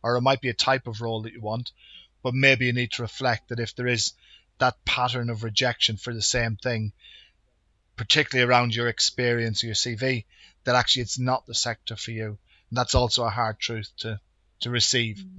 or 0.02 0.16
it 0.16 0.20
might 0.22 0.40
be 0.40 0.48
a 0.48 0.54
type 0.54 0.86
of 0.86 1.00
role 1.00 1.22
that 1.22 1.32
you 1.32 1.40
want, 1.40 1.72
but 2.22 2.34
maybe 2.34 2.66
you 2.66 2.72
need 2.72 2.92
to 2.92 3.02
reflect 3.02 3.48
that 3.48 3.60
if 3.60 3.74
there 3.74 3.86
is 3.86 4.12
that 4.58 4.84
pattern 4.84 5.30
of 5.30 5.42
rejection 5.42 5.96
for 5.96 6.12
the 6.12 6.22
same 6.22 6.56
thing, 6.56 6.92
particularly 7.96 8.48
around 8.48 8.74
your 8.74 8.88
experience 8.88 9.62
or 9.62 9.66
your 9.66 9.74
CV, 9.74 10.24
that 10.64 10.74
actually 10.74 11.02
it's 11.02 11.18
not 11.18 11.46
the 11.46 11.54
sector 11.54 11.96
for 11.96 12.10
you. 12.10 12.38
And 12.68 12.76
that's 12.76 12.94
also 12.94 13.24
a 13.24 13.30
hard 13.30 13.58
truth 13.58 13.90
to 13.98 14.20
to 14.60 14.70
receive. 14.70 15.16
Mm. 15.16 15.36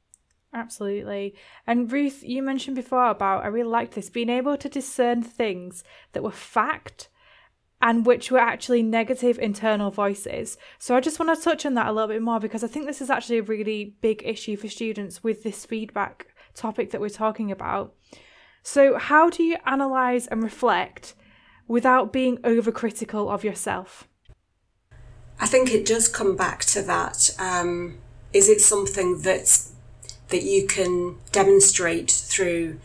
Absolutely. 0.54 1.34
And 1.66 1.92
Ruth, 1.92 2.24
you 2.24 2.44
mentioned 2.44 2.76
before 2.76 3.08
about, 3.08 3.44
I 3.44 3.48
really 3.48 3.70
liked 3.70 3.94
this, 3.94 4.10
being 4.10 4.30
able 4.30 4.58
to 4.58 4.68
discern 4.68 5.24
things 5.24 5.84
that 6.12 6.24
were 6.24 6.32
fact 6.32 7.10
and 7.82 8.06
which 8.06 8.32
were 8.32 8.40
actually 8.40 8.84
negative 8.84 9.40
internal 9.40 9.90
voices. 9.90 10.58
So 10.78 10.96
I 10.96 11.00
just 11.00 11.20
want 11.20 11.36
to 11.36 11.44
touch 11.44 11.66
on 11.66 11.74
that 11.76 11.88
a 11.88 11.92
little 11.92 12.10
bit 12.10 12.22
more 12.22 12.40
because 12.40 12.64
I 12.64 12.68
think 12.68 12.86
this 12.86 13.02
is 13.02 13.10
actually 13.10 13.40
a 13.40 13.44
really 13.44 13.96
big 14.02 14.22
issue 14.24 14.56
for 14.56 14.68
students 14.68 15.24
with 15.24 15.44
this 15.44 15.66
feedback 15.66 16.28
topic 16.54 16.92
that 16.92 17.02
we're 17.02 17.10
talking 17.10 17.52
about. 17.52 17.96
So, 18.64 19.00
how 19.00 19.30
do 19.32 19.42
you 19.42 19.58
analyze 19.66 20.28
and 20.28 20.44
reflect 20.44 21.16
without 21.68 22.14
being 22.14 22.38
overcritical 22.40 23.34
of 23.34 23.44
yourself? 23.44 24.08
I 25.40 25.48
think 25.48 25.72
it 25.72 25.86
does 25.86 26.08
come 26.08 26.36
back 26.36 26.64
to 26.66 26.84
that. 26.84 27.32
Um, 27.40 27.98
is 28.34 28.48
it 28.48 28.62
something 28.62 29.22
that 29.24 29.71
that 30.32 30.44
you 30.44 30.66
can 30.66 31.18
demonstrate 31.32 32.10
through 32.12 32.80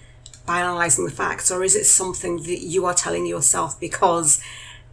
by 0.46 0.61
analyzing 0.61 1.04
the 1.04 1.11
facts, 1.11 1.50
or 1.50 1.64
is 1.64 1.74
it 1.74 1.85
something 1.85 2.37
that 2.44 2.61
you 2.61 2.87
are 2.87 2.94
telling 2.94 3.26
yourself 3.26 3.78
because 3.80 4.40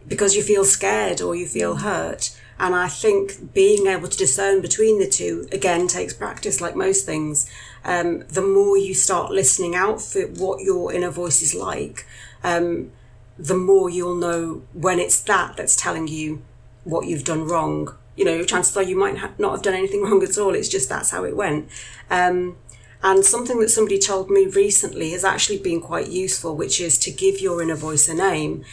because 0.06 0.36
you 0.36 0.42
feel 0.42 0.64
scared 0.64 1.20
or 1.20 1.34
you 1.34 1.46
feel 1.46 1.76
hurt? 1.76 2.36
And 2.58 2.74
I 2.74 2.88
think 2.88 3.52
being 3.52 3.86
able 3.86 4.08
to 4.08 4.16
discern 4.16 4.60
between 4.60 4.98
the 4.98 5.08
two 5.08 5.48
again 5.50 5.88
takes 5.88 6.14
practice, 6.14 6.60
like 6.60 6.76
most 6.76 7.04
things. 7.04 7.50
Um, 7.84 8.20
the 8.28 8.42
more 8.42 8.78
you 8.78 8.94
start 8.94 9.32
listening 9.32 9.74
out 9.74 10.00
for 10.00 10.22
what 10.22 10.60
your 10.60 10.92
inner 10.92 11.10
voice 11.10 11.42
is 11.42 11.54
like, 11.54 12.06
um, 12.42 12.92
the 13.38 13.56
more 13.56 13.90
you'll 13.90 14.14
know 14.14 14.62
when 14.72 15.00
it's 15.00 15.20
that 15.22 15.56
that's 15.56 15.74
telling 15.74 16.06
you 16.06 16.42
what 16.84 17.06
you've 17.06 17.24
done 17.24 17.44
wrong 17.44 17.96
you 18.16 18.24
know, 18.24 18.42
chances 18.44 18.76
are 18.76 18.82
you 18.82 18.96
might 18.96 19.18
ha- 19.18 19.32
not 19.38 19.52
have 19.52 19.62
done 19.62 19.74
anything 19.74 20.02
wrong 20.06 20.22
at 20.22 20.38
all. 20.38 20.54
It's 20.54 20.68
just 20.68 20.88
that's 20.88 21.10
how 21.10 21.24
it 21.24 21.36
went. 21.36 21.68
Um, 22.10 22.56
And 23.02 23.22
something 23.22 23.60
that 23.60 23.68
somebody 23.68 23.98
told 23.98 24.30
me 24.30 24.46
recently 24.46 25.10
has 25.10 25.24
actually 25.24 25.58
been 25.58 25.80
quite 25.82 26.08
useful, 26.08 26.56
which 26.56 26.80
is 26.80 26.98
to 27.00 27.10
give 27.10 27.38
your 27.38 27.60
inner 27.60 27.74
voice 27.76 28.08
a 28.08 28.14
name. 28.14 28.64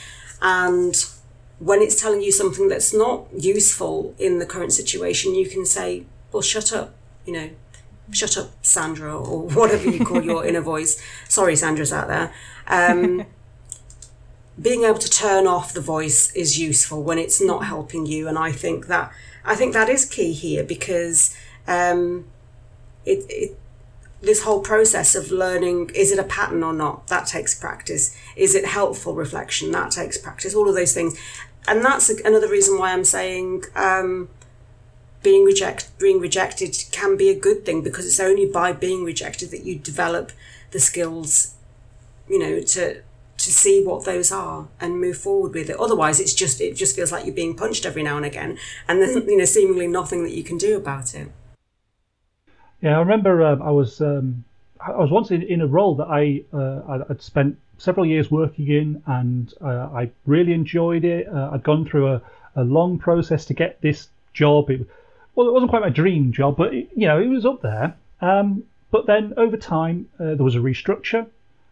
And 0.42 0.96
when 1.60 1.82
it's 1.82 2.00
telling 2.02 2.22
you 2.22 2.32
something 2.32 2.70
that's 2.70 2.94
not 2.94 3.26
useful 3.38 4.16
in 4.18 4.40
the 4.40 4.46
current 4.46 4.72
situation, 4.72 5.36
you 5.36 5.50
can 5.50 5.66
say, 5.66 6.06
well, 6.32 6.42
shut 6.42 6.72
up, 6.72 6.94
you 7.26 7.34
know, 7.34 7.50
shut 8.12 8.38
up, 8.38 8.52
Sandra, 8.62 9.14
or 9.20 9.48
whatever 9.60 9.90
you 9.90 10.06
call 10.06 10.24
your 10.24 10.46
inner 10.46 10.62
voice. 10.62 11.02
Sorry, 11.28 11.56
Sandra's 11.58 11.92
out 11.92 12.08
there. 12.08 12.32
Um, 12.68 13.26
being 14.62 14.84
able 14.84 15.00
to 15.00 15.10
turn 15.10 15.46
off 15.46 15.74
the 15.74 15.82
voice 15.82 16.32
is 16.34 16.58
useful 16.58 17.04
when 17.04 17.18
it's 17.18 17.42
not 17.42 17.66
helping 17.66 18.06
you, 18.06 18.28
and 18.30 18.38
I 18.38 18.52
think 18.54 18.88
that 18.88 19.12
I 19.44 19.56
think 19.56 19.74
that 19.74 19.90
is 19.90 20.06
key 20.06 20.34
here 20.34 20.64
because 20.64 21.36
um, 21.68 22.26
it, 23.06 23.26
it 23.30 23.58
this 24.22 24.44
whole 24.44 24.60
process 24.60 25.16
of 25.16 25.32
learning 25.32 25.90
is 25.96 26.12
it 26.12 26.20
a 26.20 26.24
pattern 26.24 26.64
or 26.64 26.74
not? 26.74 27.08
That 27.08 27.26
takes 27.26 27.60
practice. 27.60 28.16
Is 28.36 28.54
it 28.54 28.66
helpful 28.66 29.16
reflection? 29.16 29.72
That 29.72 29.92
takes 29.92 30.18
practice. 30.18 30.54
All 30.54 30.70
of 30.70 30.76
those 30.76 30.94
things. 30.94 31.20
And 31.68 31.84
that's 31.84 32.10
another 32.10 32.50
reason 32.50 32.80
why 32.80 32.92
i'm 32.92 33.04
saying 33.04 33.66
um, 33.76 34.30
being 35.24 35.44
reject 35.46 35.98
being 36.00 36.20
rejected 36.20 36.76
can 36.92 37.16
be 37.16 37.30
a 37.30 37.40
good 37.40 37.66
thing 37.66 37.82
because 37.82 38.06
it's 38.06 38.20
only 38.20 38.46
by 38.46 38.72
being 38.72 39.04
rejected 39.04 39.52
that 39.52 39.64
you 39.64 39.78
develop 39.78 40.32
the 40.72 40.80
skills 40.80 41.54
you 42.28 42.40
know 42.40 42.62
to 42.62 43.02
to 43.44 43.52
see 43.52 43.84
what 43.84 44.06
those 44.06 44.32
are 44.32 44.68
and 44.80 45.00
move 45.00 45.18
forward 45.18 45.54
with 45.54 45.70
it 45.70 45.78
otherwise 45.78 46.20
it's 46.20 46.34
just 46.34 46.62
it 46.62 46.76
just 46.76 46.96
feels 46.96 47.12
like 47.12 47.26
you're 47.26 47.36
being 47.36 47.56
punched 47.56 47.86
every 47.86 48.04
now 48.04 48.18
and 48.18 48.26
again 48.26 48.58
and 48.88 49.02
there's 49.02 49.16
you 49.16 49.38
know 49.38 49.46
seemingly 49.46 49.88
nothing 49.88 50.24
that 50.24 50.32
you 50.32 50.44
can 50.44 50.58
do 50.58 50.78
about 50.78 51.14
it 51.14 51.32
yeah, 52.82 52.96
I 52.96 53.00
remember 53.00 53.46
um, 53.46 53.62
I 53.62 53.70
was 53.70 54.02
um, 54.02 54.44
I 54.86 54.98
was 54.98 55.12
once 55.12 55.30
in, 55.30 55.44
in 55.44 55.62
a 55.62 55.68
role 55.68 55.96
that 55.96 56.08
I 56.08 56.44
uh, 56.52 57.06
I'd 57.10 57.22
spent 57.22 57.58
several 57.78 58.06
years 58.06 58.32
working 58.32 58.68
in, 58.68 59.04
and 59.06 59.54
uh, 59.62 59.90
I 59.94 60.10
really 60.26 60.54
enjoyed 60.54 61.06
it. 61.06 61.28
Uh, 61.28 61.52
I'd 61.54 61.64
gone 61.64 61.86
through 61.86 62.08
a, 62.08 62.22
a 62.56 62.64
long 62.64 62.98
process 62.98 63.46
to 63.46 63.54
get 63.54 63.80
this 63.82 64.10
job. 64.34 64.72
It, 64.72 64.88
well, 65.36 65.48
it 65.48 65.54
wasn't 65.54 65.70
quite 65.70 65.84
my 65.84 65.90
dream 65.90 66.34
job, 66.34 66.58
but 66.58 66.74
it, 66.74 66.90
you 66.96 67.08
know 67.08 67.20
it 67.20 67.28
was 67.28 67.46
up 67.46 67.62
there. 67.62 67.96
Um, 68.20 68.64
but 68.90 69.06
then 69.06 69.34
over 69.38 69.58
time, 69.58 70.10
uh, 70.20 70.36
there 70.36 70.44
was 70.44 70.56
a 70.56 70.60
restructure. 70.60 71.28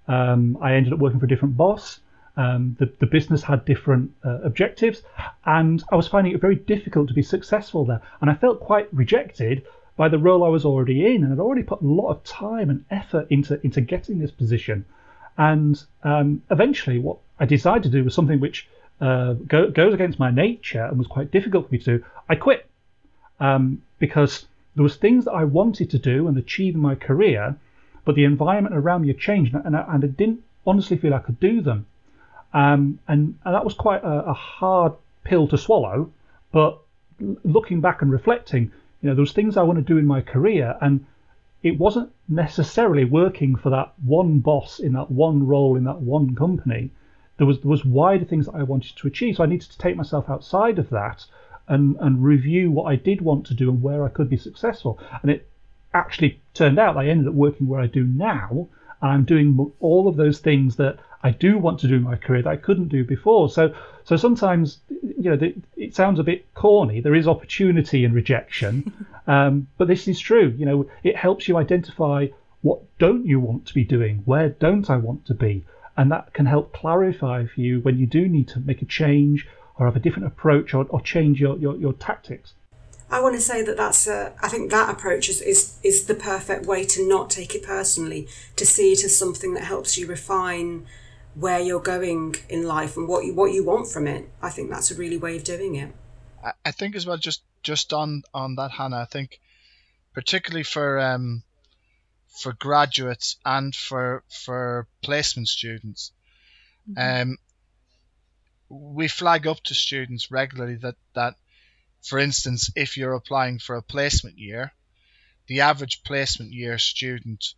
Um, 0.10 0.58
I 0.62 0.74
ended 0.74 0.92
up 0.92 1.00
working 1.00 1.20
for 1.20 1.26
a 1.26 1.30
different 1.30 1.56
boss. 1.56 2.02
Um, 2.36 2.76
the, 2.80 2.92
the 3.00 3.06
business 3.06 3.44
had 3.44 3.64
different 3.66 4.12
uh, 4.26 4.40
objectives, 4.42 5.04
and 5.46 5.84
I 5.92 5.96
was 5.96 6.08
finding 6.08 6.34
it 6.34 6.42
very 6.42 6.56
difficult 6.56 7.08
to 7.10 7.14
be 7.14 7.22
successful 7.22 7.86
there. 7.86 8.02
And 8.20 8.30
I 8.30 8.34
felt 8.34 8.60
quite 8.60 8.94
rejected 8.94 9.66
by 9.96 10.10
the 10.10 10.18
role 10.18 10.44
I 10.44 10.50
was 10.50 10.66
already 10.66 11.06
in, 11.14 11.24
and 11.24 11.32
I'd 11.32 11.40
already 11.40 11.64
put 11.64 11.82
a 11.82 11.86
lot 11.86 12.10
of 12.10 12.24
time 12.24 12.70
and 12.70 12.86
effort 12.90 13.28
into 13.30 13.60
into 13.64 13.82
getting 13.82 14.20
this 14.20 14.32
position. 14.32 14.86
And 15.38 15.82
um, 16.04 16.42
eventually, 16.50 17.00
what 17.00 17.18
I 17.40 17.46
decided 17.46 17.84
to 17.84 17.90
do 17.90 18.04
was 18.04 18.14
something 18.14 18.40
which 18.40 18.68
uh, 19.02 19.34
go, 19.34 19.70
goes 19.70 19.94
against 19.94 20.20
my 20.20 20.32
nature 20.32 20.84
and 20.84 20.98
was 20.98 21.08
quite 21.08 21.32
difficult 21.32 21.68
for 21.68 21.74
me 21.74 21.80
to 21.80 21.98
do. 21.98 22.06
I 22.28 22.36
quit 22.36 22.70
um, 23.40 23.82
because 24.00 24.46
there 24.76 24.84
was 24.84 24.96
things 24.96 25.26
that 25.26 25.32
I 25.32 25.44
wanted 25.44 25.90
to 25.92 26.00
do 26.00 26.28
and 26.28 26.38
achieve 26.38 26.76
in 26.76 26.82
my 26.82 26.96
career, 26.96 27.56
but 28.10 28.16
the 28.16 28.24
environment 28.24 28.76
around 28.76 29.04
me 29.04 29.10
had 29.10 29.20
changed, 29.20 29.54
and 29.54 29.78
I, 29.78 29.86
and 29.88 30.04
I 30.04 30.08
didn't 30.08 30.42
honestly 30.66 30.98
feel 30.98 31.14
I 31.14 31.20
could 31.20 31.40
do 31.40 31.62
them. 31.62 31.86
Um, 32.56 32.98
and, 33.08 33.38
and 33.46 33.54
that 33.54 33.64
was 33.64 33.76
quite 33.76 34.04
a, 34.04 34.30
a 34.30 34.34
hard 34.34 34.94
pill 35.24 35.48
to 35.48 35.60
swallow. 35.60 36.10
But 36.52 36.80
looking 37.44 37.82
back 37.82 38.02
and 38.02 38.12
reflecting, 38.12 38.72
you 39.04 39.10
know, 39.10 39.14
was 39.14 39.32
things 39.32 39.58
I 39.58 39.62
want 39.62 39.78
to 39.78 39.84
do 39.84 40.00
in 40.00 40.08
my 40.08 40.22
career, 40.22 40.76
and 40.82 41.06
it 41.62 41.78
wasn't 41.78 42.12
necessarily 42.28 43.06
working 43.06 43.56
for 43.56 43.70
that 43.70 43.94
one 44.04 44.40
boss 44.40 44.80
in 44.80 44.94
that 44.94 45.12
one 45.12 45.46
role 45.46 45.76
in 45.76 45.84
that 45.84 46.02
one 46.02 46.34
company. 46.34 46.90
There 47.38 47.46
was 47.46 47.60
there 47.60 47.70
was 47.70 47.86
wider 47.86 48.26
things 48.26 48.48
that 48.48 48.56
I 48.56 48.64
wanted 48.64 48.96
to 48.96 49.08
achieve, 49.08 49.36
so 49.36 49.44
I 49.44 49.46
needed 49.46 49.70
to 49.70 49.78
take 49.78 49.96
myself 49.96 50.32
outside 50.32 50.80
of 50.80 50.90
that 50.90 51.28
and 51.68 51.96
and 52.00 52.24
review 52.24 52.72
what 52.72 52.86
I 52.86 52.96
did 52.96 53.22
want 53.22 53.46
to 53.46 53.54
do 53.54 53.70
and 53.70 53.84
where 53.84 54.04
I 54.04 54.10
could 54.10 54.32
be 54.32 54.38
successful. 54.38 54.98
And 55.22 55.30
it 55.30 55.48
actually 55.94 56.42
turned 56.54 56.80
out 56.80 56.98
I 56.98 57.08
ended 57.08 57.28
up 57.28 57.34
working 57.34 57.68
where 57.68 57.82
I 57.82 57.88
do 57.88 58.04
now, 58.04 58.68
and 59.02 59.12
I'm 59.12 59.24
doing 59.24 59.72
all 59.80 60.08
of 60.08 60.16
those 60.18 60.40
things 60.40 60.76
that 60.78 61.00
I 61.22 61.32
do 61.32 61.58
want 61.58 61.80
to 61.82 61.88
do 61.88 61.96
in 61.96 62.04
my 62.04 62.16
career 62.16 62.42
that 62.44 62.50
I 62.50 62.56
couldn't 62.58 62.88
do 62.88 63.04
before. 63.04 63.50
So 63.50 63.74
so 64.04 64.16
sometimes 64.16 64.80
you 64.90 65.30
know 65.36 65.54
it 65.76 65.96
sounds 65.96 66.20
a 66.20 66.24
bit 66.24 66.54
corny. 66.54 67.02
There 67.02 67.16
is 67.16 67.28
opportunity 67.28 68.04
in 68.04 68.14
rejection, 68.14 69.08
um, 69.28 69.68
but 69.78 69.88
this 69.88 70.08
is 70.08 70.20
true. 70.20 70.54
You 70.58 70.66
know 70.66 70.90
it 71.04 71.16
helps 71.16 71.48
you 71.48 71.58
identify 71.58 72.28
what 72.62 72.82
don't 72.98 73.26
you 73.26 73.40
want 73.40 73.66
to 73.68 73.74
be 73.74 73.84
doing, 73.84 74.22
where 74.26 74.50
don't 74.50 74.90
I 74.90 74.98
want 74.98 75.26
to 75.26 75.34
be, 75.34 75.66
and 75.98 76.12
that 76.12 76.34
can 76.34 76.46
help 76.46 76.74
clarify 76.74 77.46
for 77.46 77.62
you 77.62 77.80
when 77.82 77.98
you 77.98 78.06
do 78.06 78.28
need 78.28 78.48
to 78.50 78.60
make 78.60 78.82
a 78.82 78.86
change 78.86 79.48
or 79.80 79.86
have 79.86 79.96
a 79.96 80.00
different 80.00 80.28
approach 80.28 80.74
or, 80.74 80.86
or 80.90 81.00
change 81.02 81.40
your, 81.40 81.58
your, 81.58 81.76
your 81.78 81.94
tactics. 81.94 82.54
I 83.12 83.22
want 83.22 83.36
to 83.36 83.42
say 83.42 83.64
that 83.64 83.78
that's 83.78 84.08
a, 84.08 84.34
I 84.42 84.50
think 84.50 84.70
that 84.70 84.90
approach 84.90 85.30
is, 85.30 85.42
is, 85.42 85.78
is 85.84 86.06
the 86.06 86.14
perfect 86.14 86.66
way 86.66 86.86
to 86.86 87.08
not 87.08 87.30
take 87.30 87.56
it 87.56 87.64
personally, 87.64 88.28
to 88.56 88.66
see 88.66 88.92
it 88.92 89.04
as 89.04 89.18
something 89.18 89.54
that 89.56 89.64
helps 89.64 89.98
you 89.98 90.06
refine 90.06 90.86
where 91.36 91.60
you're 91.60 91.80
going 91.80 92.36
in 92.50 92.64
life 92.64 92.98
and 92.98 93.08
what 93.08 93.26
you 93.26 93.34
what 93.34 93.54
you 93.54 93.64
want 93.64 93.88
from 93.88 94.08
it. 94.08 94.30
I 94.42 94.50
think 94.50 94.70
that's 94.70 94.92
a 94.92 94.96
really 94.96 95.18
way 95.18 95.38
of 95.38 95.44
doing 95.44 95.76
it. 95.76 95.94
I 96.66 96.72
think 96.72 96.96
as 96.96 97.06
well, 97.06 97.18
just 97.18 97.42
just 97.64 97.94
on 97.94 98.24
on 98.34 98.56
that, 98.56 98.72
Hannah. 98.72 99.02
I 99.02 99.06
think 99.06 99.40
particularly 100.14 100.64
for 100.64 101.00
um, 101.00 101.44
for 102.28 102.54
graduates 102.54 103.38
and 103.46 103.76
for 103.76 104.24
for 104.30 104.88
placement 105.02 105.48
students, 105.48 106.12
mm-hmm. 106.90 107.32
um, 107.32 107.38
we 108.70 109.08
flag 109.08 109.48
up 109.48 109.62
to 109.64 109.74
students 109.74 110.32
regularly 110.32 110.76
that 110.76 110.96
that, 111.14 111.36
for 112.02 112.20
instance, 112.20 112.72
if 112.76 112.98
you're 112.98 113.14
applying 113.14 113.60
for 113.60 113.76
a 113.76 113.82
placement 113.82 114.38
year, 114.38 114.74
the 115.48 115.62
average 115.62 116.04
placement 116.04 116.54
year 116.54 116.78
student 116.78 117.54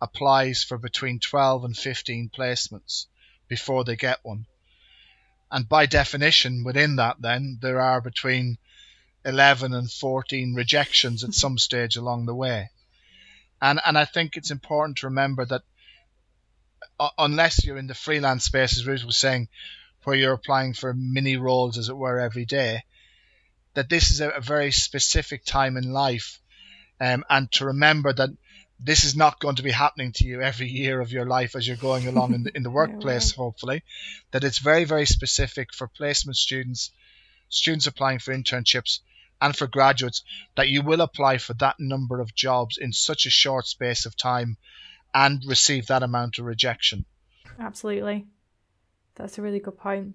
applies 0.00 0.62
for 0.62 0.78
between 0.78 1.20
12 1.20 1.64
and 1.64 1.76
15 1.76 2.30
placements 2.36 3.06
before 3.48 3.84
they 3.84 3.96
get 3.96 4.18
one. 4.22 4.46
And 5.50 5.68
by 5.68 5.86
definition, 5.86 6.64
within 6.64 6.96
that, 6.96 7.20
then, 7.20 7.58
there 7.62 7.80
are 7.80 8.00
between 8.00 8.58
11 9.24 9.74
and 9.74 9.90
14 9.90 10.54
rejections 10.54 11.24
at 11.24 11.34
some 11.34 11.58
stage 11.58 11.96
along 11.96 12.26
the 12.26 12.34
way. 12.34 12.70
And, 13.62 13.80
and 13.86 13.96
I 13.96 14.04
think 14.04 14.36
it's 14.36 14.50
important 14.50 14.98
to 14.98 15.06
remember 15.06 15.44
that 15.44 15.62
uh, 16.98 17.10
unless 17.18 17.64
you're 17.64 17.78
in 17.78 17.86
the 17.86 17.94
freelance 17.94 18.44
space, 18.44 18.76
as 18.76 18.86
Ruth 18.86 19.04
was 19.04 19.16
saying, 19.16 19.48
where 20.04 20.16
you're 20.16 20.32
applying 20.32 20.72
for 20.72 20.94
mini 20.94 21.36
roles, 21.36 21.78
as 21.78 21.88
it 21.88 21.96
were, 21.96 22.20
every 22.20 22.44
day, 22.44 22.84
that 23.76 23.90
this 23.90 24.10
is 24.10 24.22
a, 24.22 24.30
a 24.30 24.40
very 24.40 24.72
specific 24.72 25.44
time 25.44 25.76
in 25.76 25.92
life. 25.92 26.40
Um, 26.98 27.24
and 27.28 27.52
to 27.52 27.66
remember 27.66 28.10
that 28.10 28.30
this 28.80 29.04
is 29.04 29.14
not 29.14 29.38
going 29.38 29.56
to 29.56 29.62
be 29.62 29.70
happening 29.70 30.12
to 30.12 30.24
you 30.24 30.40
every 30.40 30.68
year 30.68 30.98
of 30.98 31.12
your 31.12 31.26
life 31.26 31.54
as 31.54 31.68
you're 31.68 31.76
going 31.76 32.06
along 32.08 32.34
in 32.34 32.42
the, 32.44 32.56
in 32.56 32.62
the 32.62 32.70
workplace, 32.80 33.32
yeah, 33.32 33.36
hopefully. 33.36 33.82
That 34.30 34.44
it's 34.44 34.58
very, 34.58 34.84
very 34.84 35.04
specific 35.04 35.74
for 35.74 35.88
placement 35.88 36.38
students, 36.38 36.90
students 37.50 37.86
applying 37.86 38.18
for 38.18 38.34
internships, 38.34 39.00
and 39.42 39.54
for 39.54 39.66
graduates, 39.66 40.22
that 40.56 40.70
you 40.70 40.80
will 40.80 41.02
apply 41.02 41.36
for 41.36 41.52
that 41.54 41.76
number 41.78 42.20
of 42.20 42.34
jobs 42.34 42.78
in 42.78 42.94
such 42.94 43.26
a 43.26 43.30
short 43.30 43.66
space 43.66 44.06
of 44.06 44.16
time 44.16 44.56
and 45.12 45.44
receive 45.46 45.88
that 45.88 46.02
amount 46.02 46.38
of 46.38 46.46
rejection. 46.46 47.04
Absolutely. 47.60 48.26
That's 49.16 49.36
a 49.36 49.42
really 49.42 49.60
good 49.60 49.76
point. 49.76 50.14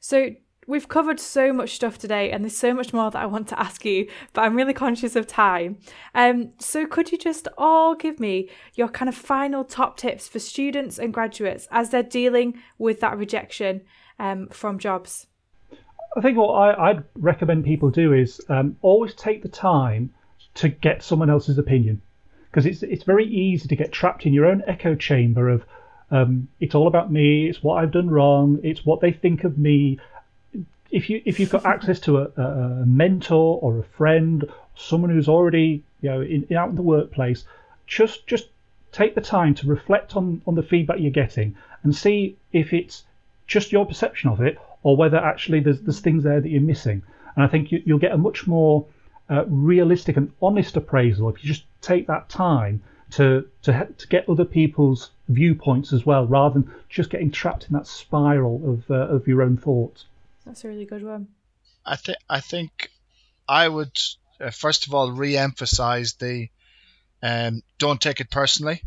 So, 0.00 0.30
we've 0.68 0.86
covered 0.86 1.18
so 1.18 1.52
much 1.52 1.74
stuff 1.74 1.98
today 1.98 2.30
and 2.30 2.44
there's 2.44 2.56
so 2.56 2.72
much 2.72 2.92
more 2.92 3.10
that 3.10 3.20
I 3.20 3.26
want 3.26 3.48
to 3.48 3.58
ask 3.58 3.84
you, 3.84 4.06
but 4.34 4.42
I'm 4.42 4.54
really 4.54 4.74
conscious 4.74 5.16
of 5.16 5.26
time. 5.26 5.78
Um, 6.14 6.52
so 6.58 6.86
could 6.86 7.10
you 7.10 7.18
just 7.18 7.48
all 7.56 7.96
give 7.96 8.20
me 8.20 8.50
your 8.74 8.88
kind 8.88 9.08
of 9.08 9.14
final 9.16 9.64
top 9.64 9.96
tips 9.96 10.28
for 10.28 10.38
students 10.38 10.98
and 10.98 11.12
graduates 11.12 11.66
as 11.72 11.90
they're 11.90 12.02
dealing 12.02 12.60
with 12.76 13.00
that 13.00 13.16
rejection 13.16 13.80
um, 14.20 14.46
from 14.48 14.78
jobs? 14.78 15.26
I 16.16 16.20
think 16.20 16.36
what 16.36 16.52
I, 16.52 16.92
would 16.92 17.04
recommend 17.16 17.64
people 17.64 17.90
do 17.90 18.12
is 18.12 18.40
um, 18.48 18.76
always 18.82 19.14
take 19.14 19.42
the 19.42 19.48
time 19.48 20.12
to 20.54 20.68
get 20.68 21.02
someone 21.02 21.30
else's 21.30 21.58
opinion 21.58 22.02
because 22.50 22.66
it's 22.66 22.82
it's 22.82 23.04
very 23.04 23.26
easy 23.26 23.68
to 23.68 23.76
get 23.76 23.92
trapped 23.92 24.26
in 24.26 24.32
your 24.32 24.46
own 24.46 24.62
echo 24.66 24.94
chamber 24.94 25.48
of 25.48 25.64
um, 26.10 26.48
it's 26.58 26.74
all 26.74 26.88
about 26.88 27.12
me, 27.12 27.48
it's 27.48 27.62
what 27.62 27.82
I've 27.82 27.92
done 27.92 28.08
wrong, 28.08 28.58
it's 28.62 28.84
what 28.84 29.00
they 29.00 29.12
think 29.12 29.44
of 29.44 29.58
me, 29.58 29.98
if 30.90 31.10
you 31.10 31.22
if 31.24 31.38
you've 31.38 31.50
got 31.50 31.66
access 31.66 32.00
to 32.00 32.18
a, 32.18 32.24
a, 32.42 32.86
mentor 32.86 33.58
or 33.60 33.78
a 33.78 33.82
friend, 33.82 34.50
someone 34.74 35.10
who's 35.10 35.28
already 35.28 35.82
you 36.00 36.10
know 36.10 36.20
in, 36.22 36.46
out 36.56 36.70
in 36.70 36.76
the 36.76 36.82
workplace, 36.82 37.44
just 37.86 38.26
just 38.26 38.48
take 38.92 39.14
the 39.14 39.20
time 39.20 39.54
to 39.54 39.66
reflect 39.66 40.16
on 40.16 40.40
on 40.46 40.54
the 40.54 40.62
feedback 40.62 40.98
you're 40.98 41.10
getting 41.10 41.54
and 41.82 41.94
see 41.94 42.36
if 42.52 42.72
it's 42.72 43.04
just 43.46 43.72
your 43.72 43.86
perception 43.86 44.30
of 44.30 44.40
it 44.40 44.58
or 44.82 44.96
whether 44.96 45.18
actually 45.18 45.60
there's 45.60 45.80
there's 45.82 46.00
things 46.00 46.24
there 46.24 46.40
that 46.40 46.48
you're 46.48 46.60
missing. 46.60 47.02
And 47.34 47.44
I 47.44 47.48
think 47.48 47.70
you, 47.70 47.82
will 47.86 47.98
get 47.98 48.12
a 48.12 48.18
much 48.18 48.46
more 48.46 48.86
uh, 49.30 49.44
realistic 49.46 50.16
and 50.16 50.32
honest 50.40 50.76
appraisal 50.76 51.28
if 51.28 51.44
you 51.44 51.48
just 51.48 51.64
take 51.80 52.06
that 52.06 52.28
time 52.28 52.82
to 53.10 53.46
to 53.62 53.88
to 53.96 54.08
get 54.08 54.28
other 54.28 54.44
people's 54.44 55.10
viewpoints 55.28 55.92
as 55.92 56.06
well, 56.06 56.26
rather 56.26 56.60
than 56.60 56.74
just 56.88 57.10
getting 57.10 57.30
trapped 57.30 57.66
in 57.68 57.74
that 57.74 57.86
spiral 57.86 58.60
of 58.64 58.90
uh, 58.90 59.14
of 59.14 59.26
your 59.28 59.42
own 59.42 59.56
thoughts. 59.56 60.06
That's 60.48 60.64
a 60.64 60.68
really 60.68 60.86
good 60.86 61.04
one. 61.04 61.28
I 61.84 61.96
think 61.96 62.18
I 62.28 62.40
think 62.40 62.90
I 63.46 63.68
would 63.68 63.96
uh, 64.40 64.50
first 64.50 64.86
of 64.86 64.94
all 64.94 65.12
re-emphasize 65.12 66.14
the 66.14 66.48
um, 67.22 67.62
don't 67.78 68.00
take 68.00 68.20
it 68.20 68.30
personally. 68.30 68.82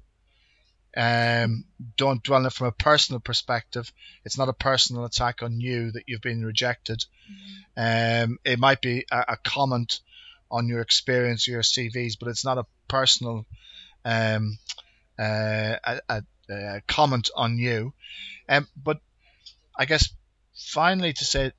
Um, 0.98 1.66
don't 1.98 2.24
dwell 2.24 2.40
on 2.40 2.48
it 2.48 2.54
from 2.54 2.68
a 2.68 2.72
personal 2.72 3.20
perspective. 3.20 3.94
It's 4.26 4.40
not 4.40 4.50
a 4.50 4.54
personal 4.54 5.06
attack 5.06 5.44
on 5.44 5.62
you 5.62 5.92
that 5.92 6.04
you've 6.08 6.22
been 6.22 6.44
rejected. 6.44 7.06
Mm-hmm. 7.78 8.32
Um, 8.32 8.40
it 8.44 8.58
might 8.58 8.82
be 8.82 9.06
a, 9.12 9.26
a, 9.30 9.38
comment 9.38 10.00
on 10.50 10.68
your 10.68 10.82
experience 10.82 11.48
or 11.48 11.52
your 11.52 11.62
CVs, 11.62 12.18
but 12.20 12.28
it's 12.28 12.44
not 12.44 12.58
a 12.58 12.66
personal 12.88 13.46
um, 14.04 14.58
uh, 15.18 15.76
a, 15.84 16.02
a, 16.10 16.24
a, 16.50 16.82
comment 16.88 17.30
on 17.36 17.58
you. 17.60 17.94
Um, 18.50 18.68
but 18.76 19.00
I 19.78 19.86
guess 19.86 20.10
finally 20.54 21.14
to 21.14 21.26
say 21.26 21.52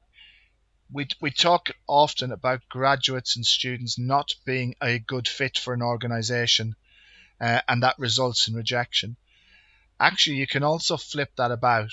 we, 0.93 1.09
we 1.21 1.31
talk 1.31 1.71
often 1.87 2.33
about 2.33 2.69
graduates 2.69 3.37
and 3.37 3.47
students 3.47 3.99
not 3.99 4.35
being 4.45 4.75
a 4.83 4.99
good 4.99 5.27
fit 5.27 5.57
for 5.57 5.73
an 5.73 5.83
organization, 5.83 6.77
uh, 7.41 7.61
and 7.69 7.83
that 7.83 7.99
results 7.99 8.49
in 8.49 8.55
rejection. 8.55 9.17
Actually, 9.99 10.37
you 10.37 10.47
can 10.47 10.63
also 10.63 10.97
flip 10.97 11.31
that 11.37 11.51
about 11.51 11.91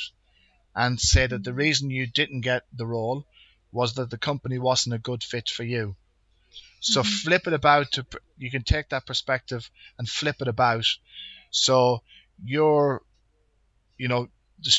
and 0.76 1.00
say 1.00 1.28
that 1.28 1.44
the 1.44 1.54
reason 1.54 1.90
you 1.90 2.08
didn't 2.08 2.42
get 2.42 2.64
the 2.74 2.86
role 2.86 3.26
was 3.72 3.94
that 3.96 4.10
the 4.10 4.18
company 4.18 4.58
wasn't 4.58 4.96
a 4.96 5.00
good 5.00 5.24
fit 5.24 5.50
for 5.50 5.64
you. 5.64 5.96
So 6.82 7.02
mm-hmm. 7.02 7.10
flip 7.10 7.48
it 7.48 7.54
about 7.54 7.92
to 7.94 8.06
you 8.38 8.50
can 8.50 8.64
take 8.64 8.90
that 8.90 9.06
perspective 9.06 9.70
and 9.98 10.08
flip 10.08 10.38
it 10.40 10.48
about. 10.48 10.86
So 11.52 12.02
you're, 12.44 13.02
you 13.98 14.08
know, 14.08 14.30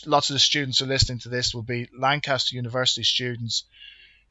lots 0.07 0.31
of 0.31 0.35
the 0.35 0.41
students 0.41 0.79
who 0.79 0.85
are 0.85 0.89
listening 0.89 1.19
to 1.21 1.29
this 1.29 1.55
will 1.55 1.63
be 1.63 1.89
Lancaster 1.97 2.57
University 2.57 3.03
students 3.03 3.65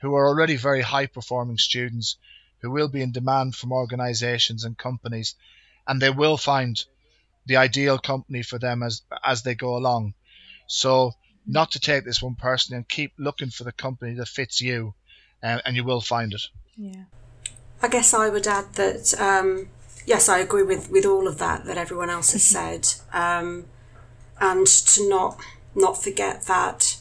who 0.02 0.16
are 0.16 0.28
already 0.28 0.56
very 0.56 0.82
high 0.82 1.08
performing 1.08 1.58
students 1.58 2.18
who 2.62 2.72
will 2.72 2.88
be 2.88 3.02
in 3.02 3.12
demand 3.12 3.56
from 3.56 3.72
organizations 3.72 4.64
and 4.64 4.78
companies 4.78 5.36
and 5.88 6.02
they 6.02 6.10
will 6.10 6.38
find 6.38 6.84
the 7.46 7.58
ideal 7.58 7.98
company 7.98 8.44
for 8.44 8.60
them 8.60 8.84
as 8.84 9.02
as 9.26 9.42
they 9.44 9.56
go 9.56 9.76
along. 9.76 10.14
So 10.68 11.14
not 11.48 11.72
to 11.72 11.80
take 11.80 12.06
this 12.06 12.22
one 12.22 12.36
personally 12.36 12.78
and 12.78 12.88
keep 12.88 13.14
looking 13.18 13.50
for 13.50 13.64
the 13.64 13.72
company 13.72 14.14
that 14.16 14.28
fits 14.28 14.62
you 14.62 14.94
and, 15.42 15.62
and 15.66 15.76
you 15.76 15.84
will 15.84 16.02
find 16.02 16.34
it. 16.34 16.42
Yeah. 16.78 17.06
I 17.82 17.88
guess 17.88 18.14
I 18.14 18.30
would 18.30 18.46
add 18.46 18.74
that 18.74 19.20
um, 19.20 19.70
yes, 20.06 20.28
I 20.30 20.40
agree 20.40 20.64
with, 20.64 20.90
with 20.90 21.06
all 21.06 21.28
of 21.28 21.38
that 21.38 21.66
that 21.66 21.78
everyone 21.78 22.10
else 22.10 22.34
has 22.34 22.44
said, 22.44 22.88
um, 23.14 23.66
and 24.40 24.68
to 24.68 25.08
not 25.08 25.40
not 25.76 26.02
forget 26.02 26.44
that 26.44 26.98